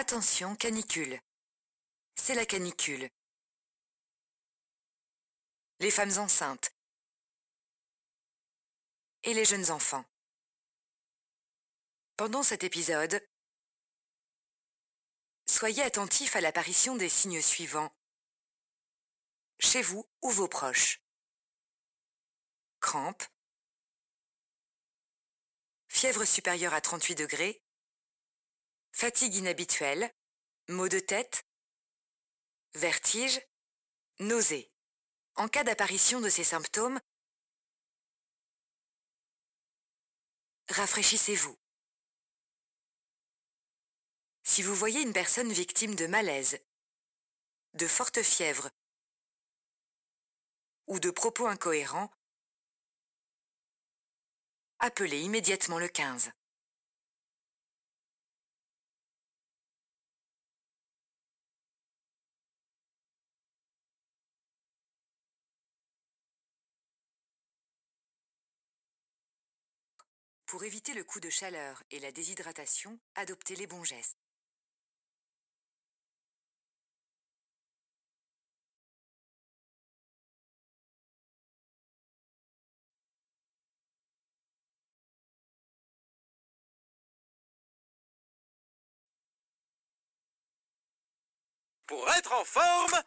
Attention, 0.00 0.54
canicule. 0.54 1.20
C'est 2.14 2.36
la 2.36 2.46
canicule. 2.46 3.10
Les 5.80 5.90
femmes 5.90 6.16
enceintes 6.18 6.70
et 9.24 9.34
les 9.34 9.44
jeunes 9.44 9.72
enfants. 9.72 10.04
Pendant 12.16 12.44
cet 12.44 12.62
épisode, 12.62 13.20
soyez 15.46 15.82
attentifs 15.82 16.36
à 16.36 16.40
l'apparition 16.42 16.94
des 16.94 17.08
signes 17.08 17.42
suivants 17.42 17.92
chez 19.58 19.82
vous 19.82 20.08
ou 20.22 20.30
vos 20.30 20.46
proches. 20.46 21.02
Crampes, 22.78 23.24
fièvre 25.88 26.24
supérieure 26.24 26.72
à 26.72 26.80
38 26.80 27.16
degrés, 27.16 27.60
fatigue 28.98 29.36
inhabituelle, 29.36 30.12
maux 30.66 30.88
de 30.88 30.98
tête, 30.98 31.46
vertige, 32.74 33.40
nausée. 34.18 34.72
En 35.36 35.46
cas 35.46 35.62
d'apparition 35.62 36.20
de 36.20 36.28
ces 36.28 36.42
symptômes, 36.42 36.98
rafraîchissez-vous. 40.70 41.56
Si 44.42 44.62
vous 44.64 44.74
voyez 44.74 45.00
une 45.02 45.12
personne 45.12 45.52
victime 45.52 45.94
de 45.94 46.08
malaise, 46.08 46.58
de 47.74 47.86
forte 47.86 48.20
fièvre 48.20 48.68
ou 50.88 50.98
de 50.98 51.12
propos 51.12 51.46
incohérents, 51.46 52.10
appelez 54.80 55.20
immédiatement 55.20 55.78
le 55.78 55.86
15. 55.86 56.32
Pour 70.48 70.64
éviter 70.64 70.94
le 70.94 71.04
coup 71.04 71.20
de 71.20 71.28
chaleur 71.28 71.82
et 71.90 72.00
la 72.00 72.10
déshydratation, 72.10 72.98
adoptez 73.16 73.54
les 73.54 73.66
bons 73.66 73.84
gestes. 73.84 74.16
Pour 91.86 92.08
être 92.12 92.32
en 92.32 92.44
forme, 92.44 93.02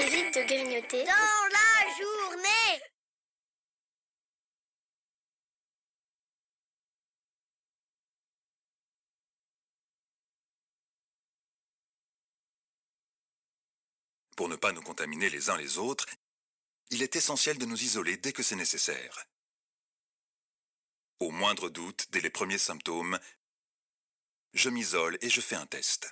Évite 0.00 0.34
de 0.34 0.42
grignoter. 0.44 1.04
Dans 1.04 1.12
la 1.12 1.94
journée 1.98 2.80
Pour 14.40 14.48
ne 14.48 14.56
pas 14.56 14.72
nous 14.72 14.80
contaminer 14.80 15.28
les 15.28 15.50
uns 15.50 15.58
les 15.58 15.76
autres, 15.76 16.06
il 16.88 17.02
est 17.02 17.14
essentiel 17.14 17.58
de 17.58 17.66
nous 17.66 17.82
isoler 17.82 18.16
dès 18.16 18.32
que 18.32 18.42
c'est 18.42 18.56
nécessaire. 18.56 19.26
Au 21.18 21.30
moindre 21.30 21.68
doute, 21.68 22.06
dès 22.08 22.22
les 22.22 22.30
premiers 22.30 22.56
symptômes, 22.56 23.20
je 24.54 24.70
m'isole 24.70 25.18
et 25.20 25.28
je 25.28 25.42
fais 25.42 25.56
un 25.56 25.66
test. 25.66 26.08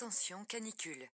Attention, 0.00 0.44
canicule. 0.44 1.08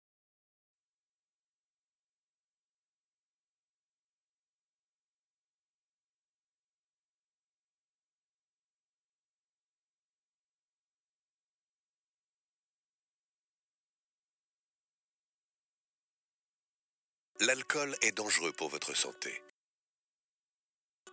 L'alcool 17.39 17.96
est 18.02 18.12
dangereux 18.12 18.52
pour 18.52 18.67
votre 18.67 18.93
santé. 18.93 19.41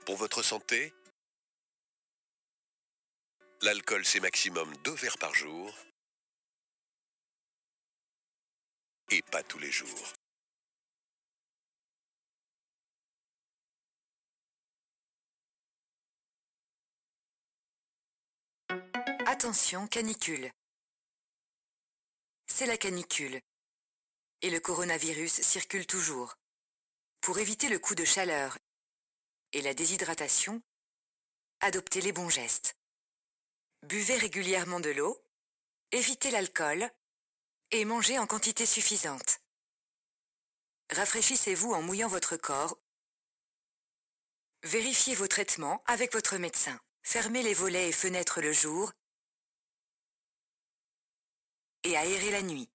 Pour 0.07 0.17
votre 0.17 0.43
santé, 0.43 0.93
l'alcool 3.63 4.05
c'est 4.05 4.19
maximum 4.19 4.77
deux 4.79 4.95
verres 4.95 5.19
par 5.19 5.33
jour 5.37 5.73
et 9.11 9.23
pas 9.23 9.43
tous 9.43 9.59
les 9.59 9.71
jours. 9.71 10.13
Attention, 19.27 19.87
canicule. 19.87 20.51
C'est 22.47 22.67
la 22.67 22.77
canicule. 22.77 23.41
Et 24.43 24.51
le 24.51 24.61
coronavirus 24.61 25.41
circule 25.43 25.87
toujours. 25.87 26.35
Pour 27.21 27.39
éviter 27.39 27.69
le 27.69 27.79
coup 27.79 27.95
de 27.95 28.05
chaleur 28.05 28.59
et 29.53 29.63
la 29.63 29.75
déshydratation, 29.75 30.63
adoptez 31.61 32.01
les 32.01 32.13
bons 32.13 32.29
gestes. 32.29 32.75
Buvez 33.83 34.17
régulièrement 34.17 34.81
de 34.81 34.91
l'eau, 34.91 35.23
évitez 35.91 36.31
l'alcool 36.31 36.91
et 37.73 37.85
mangez 37.85 38.19
en 38.19 38.27
quantité 38.27 38.67
suffisante. 38.67 39.41
Rafraîchissez-vous 40.91 41.73
en 41.73 41.83
mouillant 41.83 42.09
votre 42.09 42.37
corps. 42.37 42.79
Vérifiez 44.63 45.15
vos 45.15 45.29
traitements 45.29 45.83
avec 45.87 46.13
votre 46.13 46.37
médecin. 46.37 46.79
Fermez 47.03 47.43
les 47.43 47.55
volets 47.55 47.89
et 47.89 47.93
fenêtres 47.93 48.41
le 48.41 48.53
jour 48.53 48.93
et 51.85 51.97
aérez 51.97 52.31
la 52.31 52.43
nuit. 52.43 52.69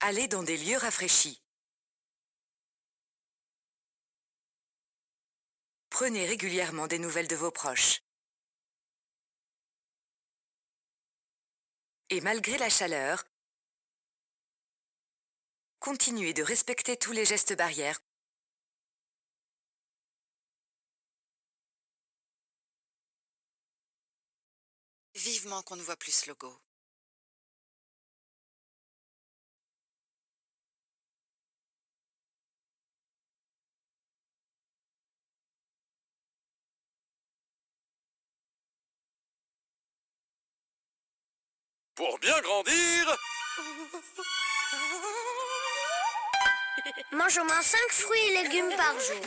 Allez 0.00 0.28
dans 0.28 0.42
des 0.42 0.56
lieux 0.56 0.76
rafraîchis. 0.76 1.42
Prenez 5.90 6.26
régulièrement 6.26 6.86
des 6.86 6.98
nouvelles 6.98 7.28
de 7.28 7.36
vos 7.36 7.50
proches. 7.50 8.02
Et 12.12 12.20
malgré 12.20 12.58
la 12.58 12.68
chaleur, 12.68 13.24
continuez 15.78 16.32
de 16.34 16.42
respecter 16.42 16.96
tous 16.96 17.12
les 17.12 17.24
gestes 17.24 17.56
barrières. 17.56 18.00
Vivement 25.14 25.62
qu'on 25.62 25.76
ne 25.76 25.82
voit 25.82 25.96
plus 25.96 26.12
ce 26.12 26.30
logo. 26.30 26.60
Pour 42.00 42.18
bien 42.18 42.40
grandir, 42.40 43.16
Mange 47.12 47.36
au 47.36 47.44
moins 47.44 47.60
5 47.60 47.78
fruits 47.90 48.18
et 48.18 48.42
légumes 48.42 48.74
par 48.74 48.98
jour. 48.98 49.26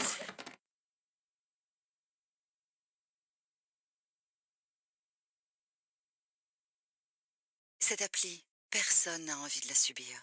Cette 7.79 8.01
appli, 8.01 8.43
personne 8.71 9.25
n'a 9.25 9.37
envie 9.37 9.61
de 9.61 9.67
la 9.67 9.75
subir. 9.75 10.17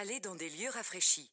Allez 0.00 0.20
dans 0.20 0.36
des 0.36 0.48
lieux 0.48 0.70
rafraîchis. 0.70 1.28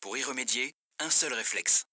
Pour 0.00 0.16
y 0.16 0.24
remédier, 0.24 0.74
un 0.98 1.10
seul 1.10 1.32
réflexe. 1.32 1.91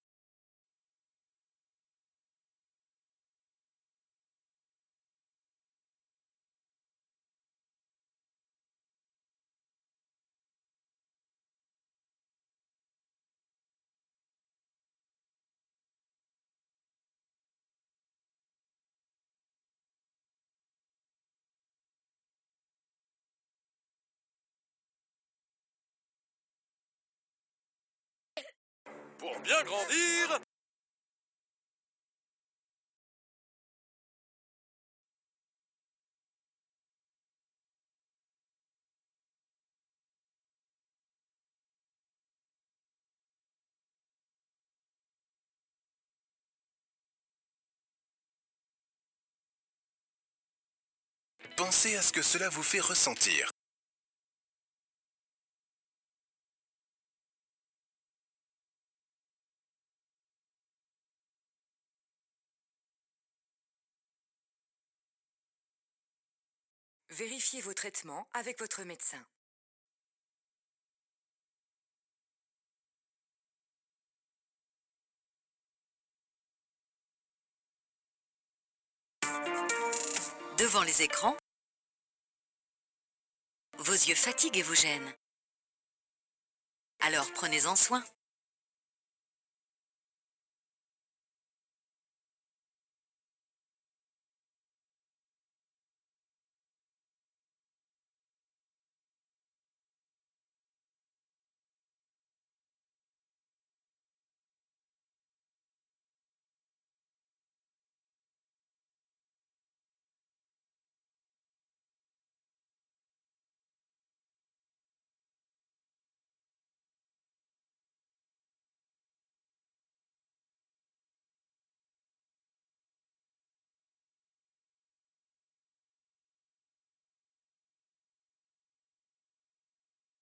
Bien 29.44 29.64
grandir 29.64 30.40
Pensez 51.60 51.98
à 51.98 52.02
ce 52.02 52.14
que 52.14 52.22
cela 52.22 52.48
vous 52.48 52.64
fait 52.64 52.80
ressentir. 52.80 53.52
Vérifiez 67.20 67.60
vos 67.60 67.74
traitements 67.74 68.30
avec 68.34 68.58
votre 68.60 68.82
médecin. 68.86 69.22
Devant 80.58 80.84
les 80.84 81.02
écrans, 81.02 81.36
vos 83.80 83.92
yeux 83.92 84.16
fatiguent 84.16 84.56
et 84.56 84.62
vous 84.62 84.76
gênent. 84.76 85.14
Alors 87.02 87.30
prenez-en 87.34 87.76
soin. 87.76 88.02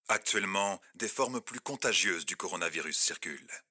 Actuellement, 0.10 0.82
des 0.96 1.10
formes 1.10 1.42
plus 1.42 1.60
contagieuses 1.60 2.26
du 2.26 2.38
coronavirus 2.38 2.98
circulent. 2.98 3.64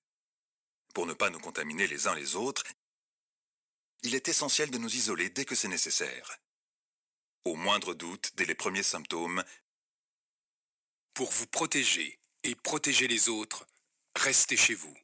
Pour 0.94 1.06
ne 1.06 1.14
pas 1.14 1.30
nous 1.30 1.40
contaminer 1.40 1.86
les 1.86 2.08
uns 2.08 2.14
les 2.14 2.36
autres, 2.36 2.64
il 4.02 4.14
est 4.14 4.28
essentiel 4.28 4.70
de 4.70 4.78
nous 4.78 4.94
isoler 4.94 5.30
dès 5.30 5.44
que 5.44 5.54
c'est 5.54 5.68
nécessaire. 5.68 6.38
Au 7.44 7.54
moindre 7.54 7.94
doute, 7.94 8.32
dès 8.36 8.44
les 8.44 8.54
premiers 8.54 8.82
symptômes, 8.82 9.44
Pour 11.14 11.32
vous 11.32 11.46
protéger 11.46 12.20
et 12.42 12.54
protéger 12.54 13.08
les 13.08 13.30
autres, 13.30 13.66
restez 14.14 14.58
chez 14.58 14.74
vous. 14.74 14.94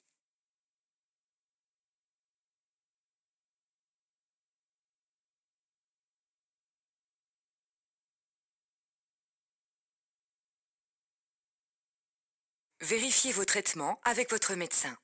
Vérifiez 12.82 13.30
vos 13.30 13.44
traitements 13.44 14.00
avec 14.02 14.28
votre 14.30 14.56
médecin. 14.56 14.98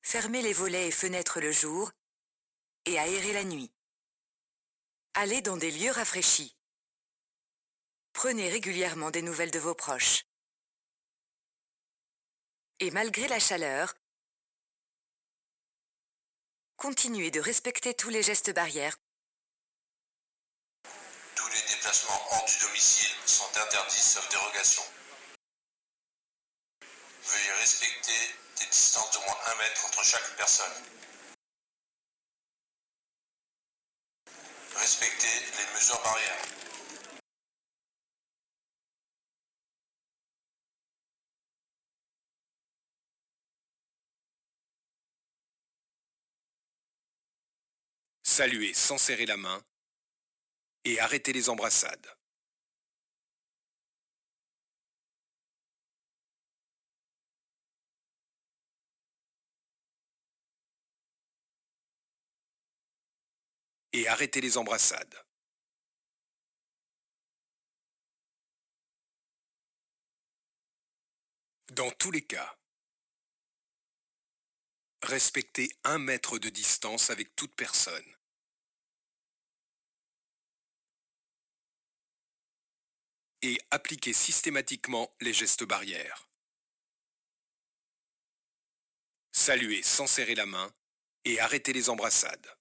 Fermez 0.00 0.42
les 0.42 0.52
volets 0.52 0.86
et 0.86 0.92
fenêtres 0.92 1.40
le 1.40 1.50
jour 1.50 1.90
et 2.84 2.96
aérez 2.96 3.32
la 3.32 3.42
nuit. 3.42 3.72
Allez 5.14 5.42
dans 5.42 5.56
des 5.56 5.72
lieux 5.72 5.90
rafraîchis. 5.90 6.56
Prenez 8.12 8.48
régulièrement 8.48 9.10
des 9.10 9.22
nouvelles 9.22 9.50
de 9.50 9.58
vos 9.58 9.74
proches. 9.74 10.24
Et 12.78 12.92
malgré 12.92 13.26
la 13.26 13.40
chaleur, 13.40 13.94
continuez 16.76 17.32
de 17.32 17.40
respecter 17.40 17.92
tous 17.92 18.10
les 18.10 18.22
gestes 18.22 18.54
barrières. 18.54 18.96
Tous 21.34 21.48
les 21.48 21.74
déplacements 21.74 22.22
hors 22.30 22.44
du 22.44 22.56
domicile 22.66 23.16
sont 23.26 23.50
interdits 23.58 23.96
sauf 23.96 24.28
dérogation. 24.30 24.84
Veuillez 27.22 27.52
respecter 27.60 28.34
des 28.58 28.66
distances 28.66 29.10
d'au 29.12 29.20
moins 29.20 29.36
1 29.46 29.54
mètre 29.56 29.86
entre 29.86 30.04
chaque 30.04 30.36
personne. 30.36 30.72
Respectez 34.74 35.26
les 35.26 35.74
mesures 35.74 36.02
barrières. 36.02 36.46
Saluez 48.22 48.72
sans 48.72 48.96
serrer 48.96 49.26
la 49.26 49.36
main 49.36 49.62
et 50.84 50.98
arrêtez 51.00 51.32
les 51.34 51.50
embrassades. 51.50 52.19
Et 63.92 64.06
arrêtez 64.08 64.40
les 64.40 64.56
embrassades. 64.56 65.24
Dans 71.70 71.90
tous 71.92 72.10
les 72.10 72.22
cas, 72.22 72.58
respectez 75.02 75.70
un 75.84 75.98
mètre 75.98 76.38
de 76.38 76.48
distance 76.48 77.10
avec 77.10 77.34
toute 77.36 77.54
personne. 77.54 78.16
Et 83.42 83.58
appliquez 83.70 84.12
systématiquement 84.12 85.10
les 85.20 85.32
gestes 85.32 85.64
barrières. 85.64 86.28
Saluez 89.32 89.82
sans 89.82 90.06
serrer 90.06 90.34
la 90.34 90.46
main 90.46 90.74
et 91.24 91.40
arrêtez 91.40 91.72
les 91.72 91.88
embrassades. 91.88 92.59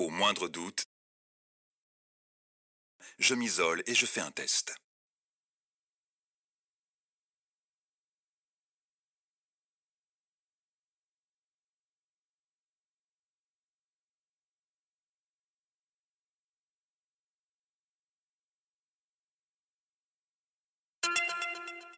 Au 0.00 0.10
moindre 0.10 0.48
doute, 0.48 0.84
je 3.18 3.34
m'isole 3.34 3.82
et 3.86 3.96
je 3.96 4.06
fais 4.06 4.20
un 4.20 4.30
test. 4.30 4.76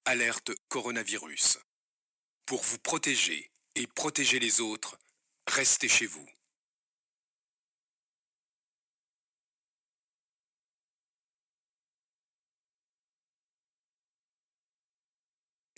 Alerte 0.06 0.52
coronavirus. 0.68 1.58
Pour 2.46 2.62
vous 2.62 2.78
protéger 2.78 3.52
et 3.74 3.86
protéger 3.86 4.38
les 4.38 4.62
autres, 4.62 4.98
restez 5.46 5.88
chez 5.88 6.06
vous. 6.06 6.26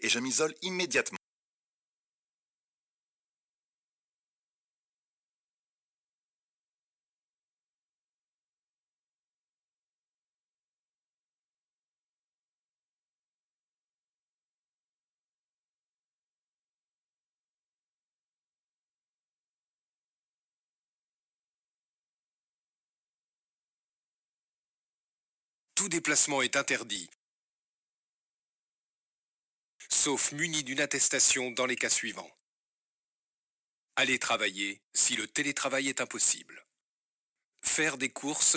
Et 0.02 0.08
je 0.08 0.18
m'isole 0.18 0.52
immédiatement. 0.62 1.16
Tout 25.76 25.88
déplacement 25.88 26.42
est 26.42 26.56
interdit, 26.56 27.10
sauf 29.92 30.32
muni 30.32 30.64
d'une 30.64 30.80
attestation 30.80 31.50
dans 31.50 31.66
les 31.66 31.76
cas 31.76 31.90
suivants. 31.90 32.34
Aller 33.94 34.18
travailler 34.18 34.82
si 34.94 35.16
le 35.16 35.28
télétravail 35.28 35.88
est 35.88 36.00
impossible. 36.00 36.66
Faire 37.62 37.98
des 37.98 38.10
courses 38.10 38.56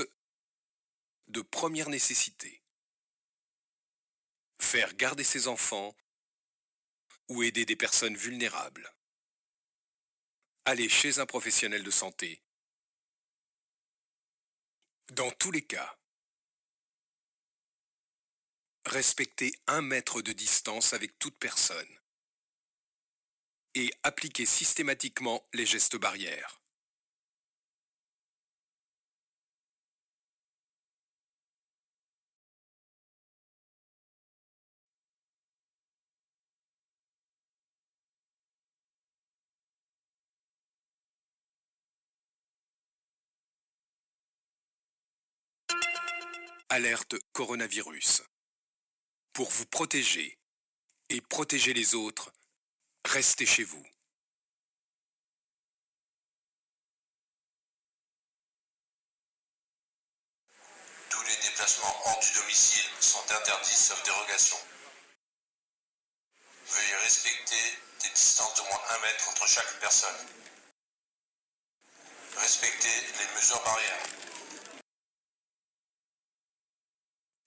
de 1.27 1.41
première 1.41 1.89
nécessité. 1.89 2.63
Faire 4.59 4.93
garder 4.95 5.25
ses 5.25 5.47
enfants 5.47 5.95
ou 7.27 7.43
aider 7.43 7.65
des 7.65 7.75
personnes 7.75 8.15
vulnérables. 8.15 8.89
Aller 10.63 10.87
chez 10.87 11.19
un 11.19 11.25
professionnel 11.25 11.83
de 11.83 11.91
santé. 11.91 12.41
Dans 15.11 15.31
tous 15.31 15.51
les 15.51 15.65
cas, 15.65 15.99
respecter 18.85 19.53
un 19.67 19.81
mètre 19.81 20.21
de 20.21 20.31
distance 20.31 20.93
avec 20.93 21.17
toute 21.19 21.37
personne 21.37 21.85
et 23.73 23.91
appliquer 24.03 24.45
systématiquement 24.45 25.43
les 25.53 25.65
gestes 25.65 25.97
barrières. 25.97 26.61
Alerte 46.69 47.15
coronavirus. 47.31 48.23
Pour 49.35 49.49
vous 49.49 49.65
protéger 49.65 50.39
et 51.09 51.19
protéger 51.19 51.73
les 51.73 51.93
autres, 51.93 52.31
restez 53.03 53.45
chez 53.45 53.65
vous. 53.65 53.85
Tous 61.09 61.21
les 61.23 61.35
déplacements 61.35 62.01
hors 62.05 62.19
du 62.21 62.39
domicile 62.39 62.89
sont 63.01 63.29
interdits 63.29 63.75
sauf 63.75 64.01
dérogation. 64.03 64.57
Veuillez 66.67 66.95
respecter 67.03 67.77
des 68.03 68.09
distances 68.11 68.55
d'au 68.55 68.63
moins 68.63 68.81
1 68.89 68.99
mètre 68.99 69.29
entre 69.31 69.47
chaque 69.49 69.79
personne. 69.81 70.27
Respectez 72.37 73.01
les 73.19 73.35
mesures 73.35 73.61
barrières. 73.65 74.24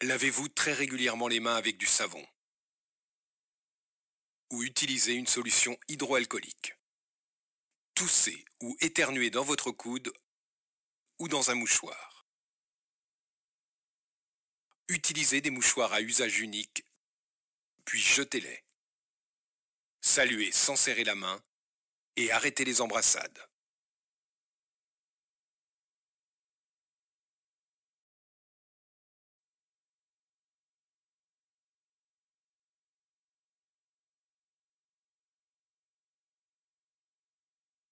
Lavez-vous 0.03 0.49
très 0.49 0.73
régulièrement 0.73 1.27
les 1.27 1.41
mains 1.41 1.57
avec 1.57 1.77
du 1.77 1.87
savon. 1.87 2.25
Ou 4.51 4.63
utilisez 4.63 5.15
une 5.15 5.27
solution 5.27 5.77
hydroalcoolique. 5.89 6.75
Toussez 7.95 8.45
ou 8.61 8.77
éternuez 8.81 9.31
dans 9.31 9.43
votre 9.43 9.73
coude 9.73 10.13
ou 11.19 11.27
dans 11.27 11.51
un 11.51 11.57
mouchoir. 11.57 12.29
Utilisez 14.87 15.41
des 15.41 15.51
mouchoirs 15.51 15.93
à 15.93 16.01
usage 16.01 16.39
unique, 16.39 16.85
puis 17.85 18.01
jetez-les. 18.01 18.65
Saluez 20.01 20.53
sans 20.53 20.77
serrer 20.77 21.05
la 21.05 21.17
main 21.17 21.43
et 22.15 22.31
arrêtez 22.31 22.65
les 22.65 22.81
embrassades. 22.81 23.48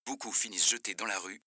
Beaucoup 0.06 0.32
finissent 0.32 0.68
jetés 0.68 0.94
dans 0.94 1.04
la 1.04 1.18
rue. 1.18 1.42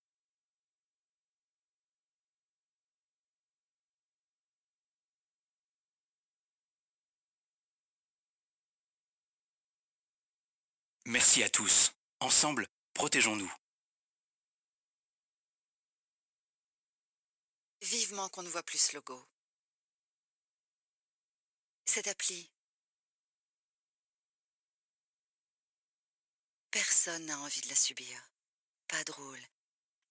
Merci 11.06 11.42
à 11.42 11.48
tous. 11.48 11.92
Ensemble, 12.20 12.68
protégeons-nous. 12.94 13.52
Vivement 17.80 18.28
qu'on 18.28 18.42
ne 18.42 18.48
voit 18.48 18.62
plus 18.62 18.78
ce 18.78 18.94
logo. 18.94 19.26
Cette 21.86 22.06
appli. 22.06 22.52
Personne 26.70 27.24
n'a 27.26 27.40
envie 27.40 27.62
de 27.62 27.68
la 27.68 27.74
subir. 27.74 28.29
Pas 28.90 29.04
drôle, 29.04 29.38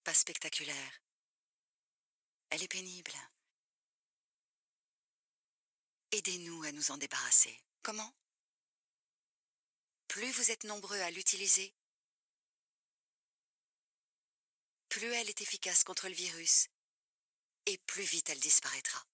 pas 0.06 0.14
spectaculaire. 0.14 1.02
Elle 2.50 2.64
est 2.64 2.70
pénible. 2.70 3.12
Aidez-nous 6.14 6.64
à 6.64 6.72
nous 6.72 6.90
en 6.92 6.98
débarrasser. 6.98 7.60
Comment? 7.82 8.10
Plus 10.08 10.32
vous 10.32 10.50
êtes 10.52 10.64
nombreux 10.64 11.00
à 11.02 11.12
l'utiliser, 11.12 11.76
plus 14.88 15.14
elle 15.14 15.30
est 15.30 15.42
efficace 15.42 15.84
contre 15.84 16.08
le 16.08 16.16
virus 16.16 16.70
et 17.66 17.78
plus 17.80 18.04
vite 18.04 18.30
elle 18.30 18.40
disparaîtra. 18.40 19.06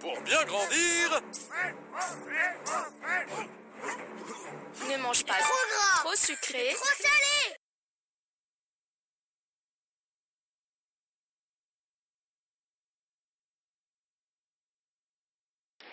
Pour 0.00 0.20
bien 0.22 0.44
grandir 0.46 1.22
Ne 4.88 4.96
mange 4.98 5.24
pas 5.24 5.34
Trop 5.34 5.68
gras 5.70 5.98
trop 6.00 6.16
sucré. 6.16 6.74
Trop 6.74 6.84
salé 6.84 7.56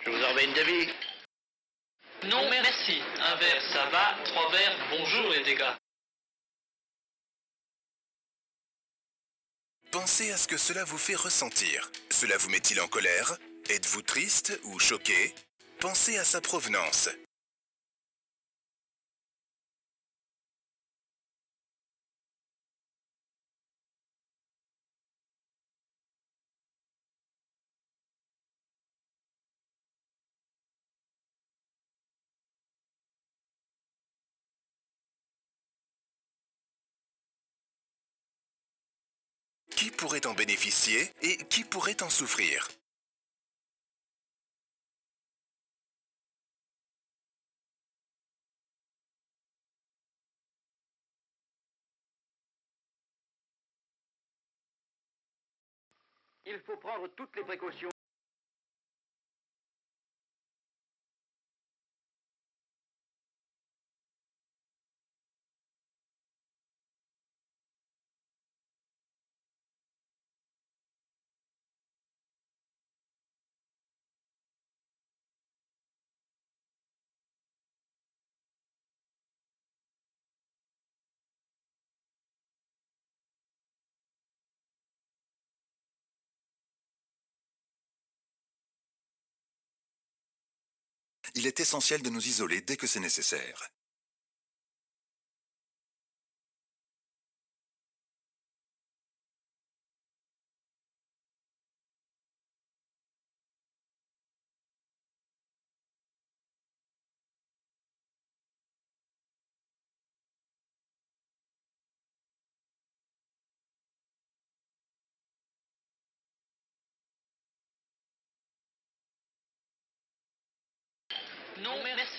Je 0.06 0.10
vous 0.10 0.24
envoie 0.24 0.44
une 0.44 0.54
devis. 0.54 0.90
Non, 2.24 2.50
merci. 2.50 3.02
Un 3.20 3.36
verre, 3.36 3.62
ça 3.74 3.86
va. 3.90 4.18
Trois 4.26 4.52
verres, 4.52 4.78
bonjour 4.90 5.30
les 5.32 5.44
dégâts. 5.44 5.76
Pensez 9.92 10.32
à 10.32 10.38
ce 10.38 10.48
que 10.48 10.58
cela 10.58 10.84
vous 10.84 10.98
fait 10.98 11.16
ressentir. 11.16 11.92
Cela 12.10 12.38
vous 12.38 12.50
met-il 12.50 12.80
en 12.80 12.88
colère? 12.88 13.38
Êtes-vous 13.70 14.02
triste 14.02 14.60
ou 14.64 14.80
choqué? 14.80 15.34
Pensez 15.80 16.18
à 16.18 16.24
sa 16.24 16.42
provenance. 16.42 17.10
Pourrait 40.00 40.26
en 40.28 40.34
bénéficier 40.34 41.14
et 41.22 41.36
qui 41.50 41.66
pourrait 41.66 42.02
en 42.02 42.10
souffrir. 42.10 42.70
Il 56.46 56.60
faut 56.66 56.78
prendre 56.78 57.10
toutes 57.10 57.36
les 57.36 57.44
précautions. 57.44 57.90
Il 91.36 91.48
est 91.48 91.60
essentiel 91.60 92.02
de 92.02 92.10
nous 92.10 92.28
isoler 92.28 92.62
dès 92.62 92.78
que 92.78 92.88
c'est 92.88 93.00
nécessaire. 93.00 93.70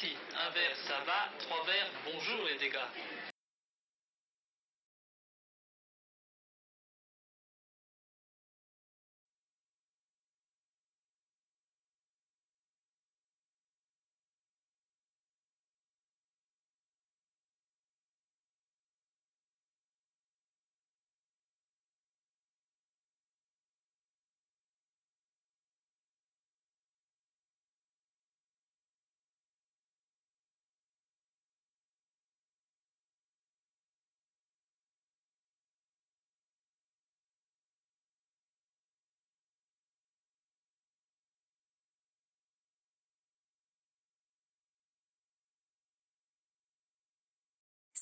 Un 0.03 0.51
verre, 0.55 0.77
ça 0.89 0.95
va. 1.05 1.29
Trois 1.41 1.63
verres, 1.67 1.91
bonjour 2.07 2.47
les 2.47 2.57
dégâts. 2.57 3.40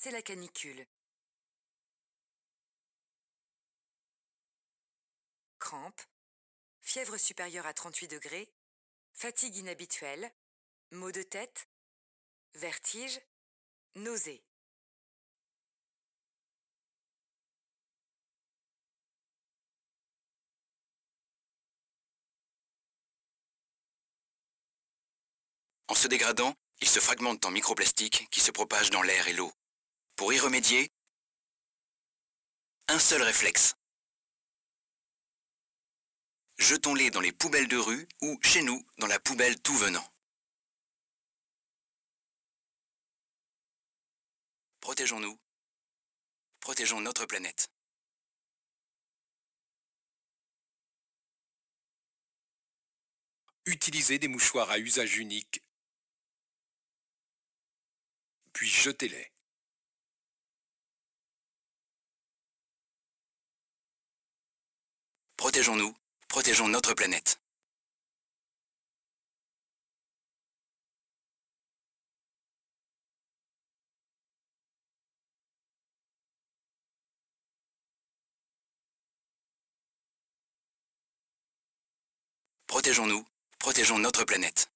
C'est 0.01 0.13
la 0.13 0.23
canicule. 0.23 0.87
Crampes, 5.59 6.03
fièvre 6.83 7.17
supérieure 7.19 7.67
à 7.67 7.75
38 7.75 8.07
degrés, 8.07 8.49
fatigue 9.13 9.57
inhabituelle, 9.57 10.33
maux 10.93 11.11
de 11.11 11.25
tête, 11.25 11.69
vertige, 12.55 13.21
nausées. 13.97 14.45
En 25.89 25.95
se 25.97 26.07
dégradant, 26.07 26.55
ils 26.81 26.89
se 26.89 27.01
fragmentent 27.01 27.45
en 27.47 27.51
microplastiques 27.51 28.29
qui 28.31 28.39
se 28.39 28.53
propagent 28.53 28.91
dans 28.91 29.03
l'air 29.03 29.27
et 29.27 29.33
l'eau. 29.33 29.53
Pour 30.19 30.33
y 30.33 30.41
remédier, 30.41 30.93
un 32.89 32.99
seul 32.99 33.23
réflexe. 33.23 33.77
Jetons-les 36.59 37.11
dans 37.11 37.21
les 37.21 37.31
poubelles 37.31 37.69
de 37.69 37.77
rue 37.77 38.09
ou, 38.23 38.37
chez 38.43 38.63
nous, 38.63 38.85
dans 38.99 39.07
la 39.07 39.21
poubelle 39.21 39.63
tout 39.63 39.77
venant. 39.77 40.05
Protégeons-nous. 44.81 45.39
Protégeons 46.59 47.01
notre 47.01 47.25
planète. 47.25 47.71
Utilisez 53.67 54.19
des 54.19 54.27
mouchoirs 54.27 54.71
à 54.71 54.81
usage 54.81 55.17
unique, 55.17 55.63
puis 58.53 58.69
jetez-les. 58.69 59.38
Protégeons-nous, 65.39 65.95
protégeons 66.27 66.67
notre 66.67 66.95
planète. 66.95 67.41
Protégeons-nous, 82.67 83.25
protégeons 83.61 84.01
notre 84.01 84.25
planète. 84.25 84.69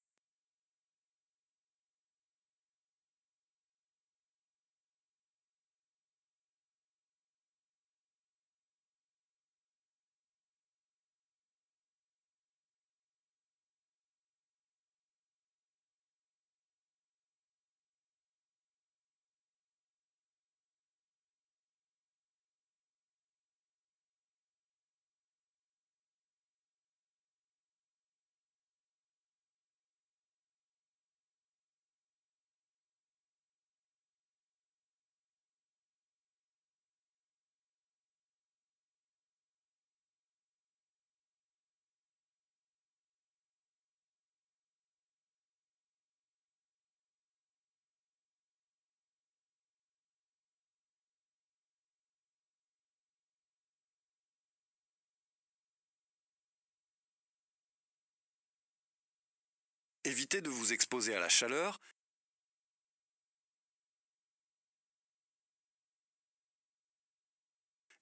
Évitez 60.04 60.40
de 60.40 60.50
vous 60.50 60.72
exposer 60.72 61.14
à 61.14 61.20
la 61.20 61.28
chaleur 61.28 61.80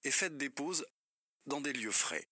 et 0.03 0.11
faites 0.11 0.37
des 0.37 0.49
pauses 0.49 0.85
dans 1.45 1.61
des 1.61 1.73
lieux 1.73 1.91
frais. 1.91 2.27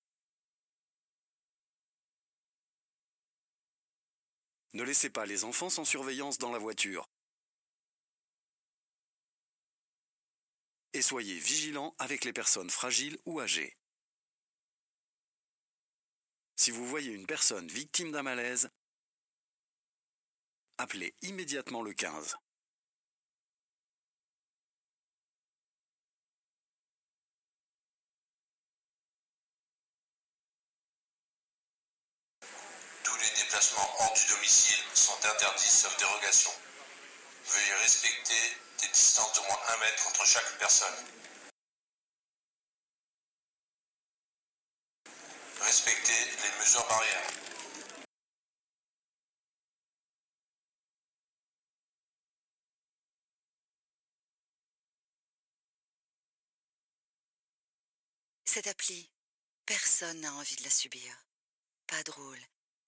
Ne 4.73 4.83
laissez 4.83 5.09
pas 5.09 5.25
les 5.25 5.43
enfants 5.43 5.69
sans 5.69 5.85
surveillance 5.85 6.37
dans 6.37 6.51
la 6.51 6.59
voiture. 6.59 7.09
Et 10.93 11.01
soyez 11.01 11.37
vigilants 11.37 11.95
avec 11.99 12.23
les 12.23 12.33
personnes 12.33 12.69
fragiles 12.69 13.19
ou 13.25 13.39
âgées. 13.39 13.75
Si 16.55 16.71
vous 16.71 16.85
voyez 16.87 17.13
une 17.13 17.27
personne 17.27 17.67
victime 17.67 18.11
d'un 18.11 18.23
malaise, 18.23 18.69
appelez 20.79 21.13
immédiatement 21.21 21.81
le 21.81 21.93
15. 21.93 22.37
Tous 33.03 33.17
les 33.17 33.43
déplacements 33.43 33.89
hors 33.99 34.13
du 34.13 34.33
domicile 34.33 34.83
sont 34.93 35.17
interdits 35.25 35.63
sauf 35.67 35.95
dérogation. 35.97 36.51
Veuillez 37.45 37.73
respecter 37.81 38.33
des 38.81 38.87
distances 38.87 39.33
d'au 39.35 39.43
moins 39.43 39.59
1 39.75 39.77
mètre 39.79 40.07
entre 40.07 40.25
chaque 40.25 40.57
personne. 40.59 40.95
Respectez 45.61 46.13
les 46.13 46.59
mesures 46.63 46.87
barrières. 46.87 47.48
Cette 58.51 58.65
appli, 58.65 59.07
personne 59.67 60.21
n'a 60.21 60.33
envie 60.33 60.55
de 60.55 60.63
la 60.63 60.71
subir. 60.71 61.15
Pas 61.85 62.01
drôle, 62.01 62.39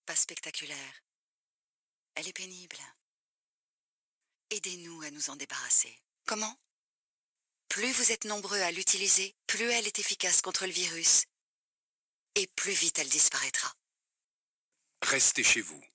pas 0.07 0.15
spectaculaire. 0.15 1.03
Elle 2.15 2.27
est 2.27 2.33
pénible. 2.33 2.79
Aidez-nous 4.49 5.03
à 5.03 5.11
nous 5.11 5.29
en 5.29 5.35
débarrasser. 5.35 5.95
Comment? 6.25 6.57
Plus 7.69 7.91
vous 7.91 8.11
êtes 8.11 8.25
nombreux 8.25 8.59
à 8.59 8.71
l'utiliser, 8.71 9.35
plus 9.45 9.69
elle 9.69 9.85
est 9.85 9.99
efficace 9.99 10.41
contre 10.41 10.65
le 10.65 10.71
virus. 10.71 11.25
Et 12.33 12.47
plus 12.47 12.73
vite 12.73 12.97
elle 12.97 13.09
disparaîtra. 13.09 13.71
Restez 15.03 15.43
chez 15.43 15.61
vous. 15.61 15.85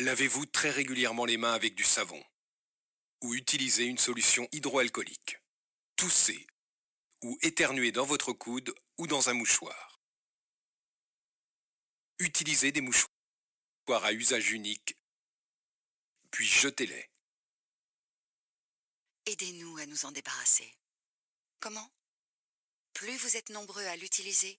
Lavez-vous 0.00 0.46
très 0.46 0.70
régulièrement 0.70 1.26
les 1.26 1.36
mains 1.36 1.52
avec 1.52 1.74
du 1.74 1.84
savon 1.84 2.24
ou 3.20 3.34
utilisez 3.34 3.84
une 3.84 3.98
solution 3.98 4.48
hydroalcoolique. 4.50 5.36
Toussez 5.94 6.46
ou 7.22 7.38
éternuez 7.42 7.92
dans 7.92 8.06
votre 8.06 8.32
coude 8.32 8.74
ou 8.96 9.06
dans 9.06 9.28
un 9.28 9.34
mouchoir. 9.34 10.00
Utilisez 12.18 12.72
des 12.72 12.80
mouchoirs 12.80 13.10
à 14.02 14.14
usage 14.14 14.52
unique, 14.52 14.96
puis 16.30 16.46
jetez-les. 16.46 17.10
Aidez-nous 19.26 19.76
à 19.76 19.84
nous 19.84 20.06
en 20.06 20.12
débarrasser. 20.12 20.74
Comment? 21.58 21.92
Plus 22.94 23.18
vous 23.18 23.36
êtes 23.36 23.50
nombreux 23.50 23.84
à 23.84 23.96
l'utiliser, 23.96 24.58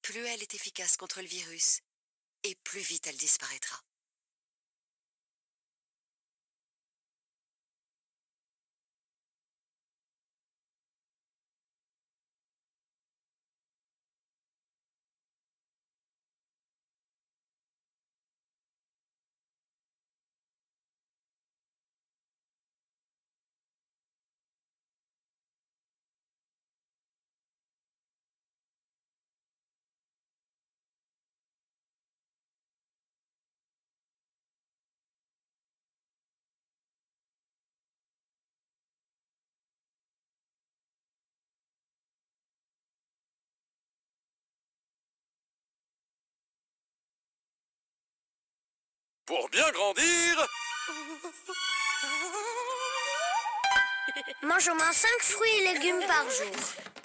plus 0.00 0.24
elle 0.26 0.42
est 0.42 0.54
efficace 0.54 0.96
contre 0.96 1.20
le 1.20 1.26
virus 1.26 1.80
et 2.44 2.54
plus 2.62 2.80
vite 2.80 3.06
elle 3.06 3.16
disparaîtra. 3.16 3.82
Pour 49.26 49.48
bien 49.48 49.70
grandir 49.72 50.46
Mange 54.42 54.68
au 54.68 54.74
moins 54.74 54.92
5 54.92 55.08
fruits 55.20 55.50
et 55.60 55.72
légumes 55.72 56.06
par 56.06 56.24
jour. 56.30 57.03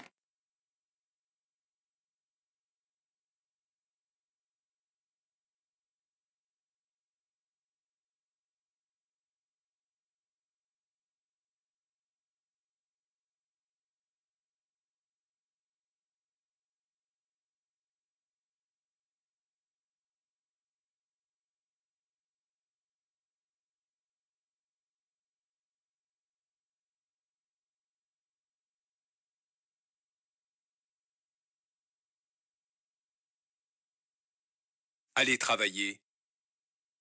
Allez 35.19 35.37
travailler 35.37 35.99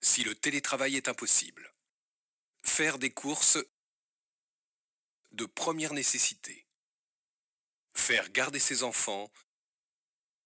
si 0.01 0.25
le 0.25 0.35
télétravail 0.35 0.97
est 0.97 1.07
impossible. 1.07 1.73
Faire 2.65 2.99
des 2.99 3.13
courses 3.13 3.59
de 5.31 5.47
première 5.47 5.93
nécessité. 5.93 6.67
Faire 7.95 8.29
garder 8.31 8.59
ses 8.59 8.83
enfants 8.83 9.31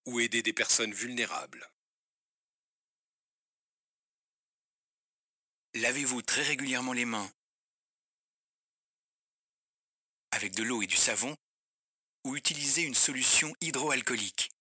ou 0.05 0.19
aider 0.19 0.43
des 0.43 0.53
personnes 0.53 0.93
vulnérables. 0.93 1.67
Lavez-vous 5.73 6.21
très 6.21 6.43
régulièrement 6.43 6.93
les 6.93 7.05
mains 7.05 7.33
avec 10.29 10.53
de 10.53 10.61
l'eau 10.61 10.83
et 10.83 10.87
du 10.87 10.95
savon 10.95 11.35
ou 12.23 12.35
utilisez 12.35 12.83
une 12.83 12.93
solution 12.93 13.51
hydroalcoolique. 13.61 14.52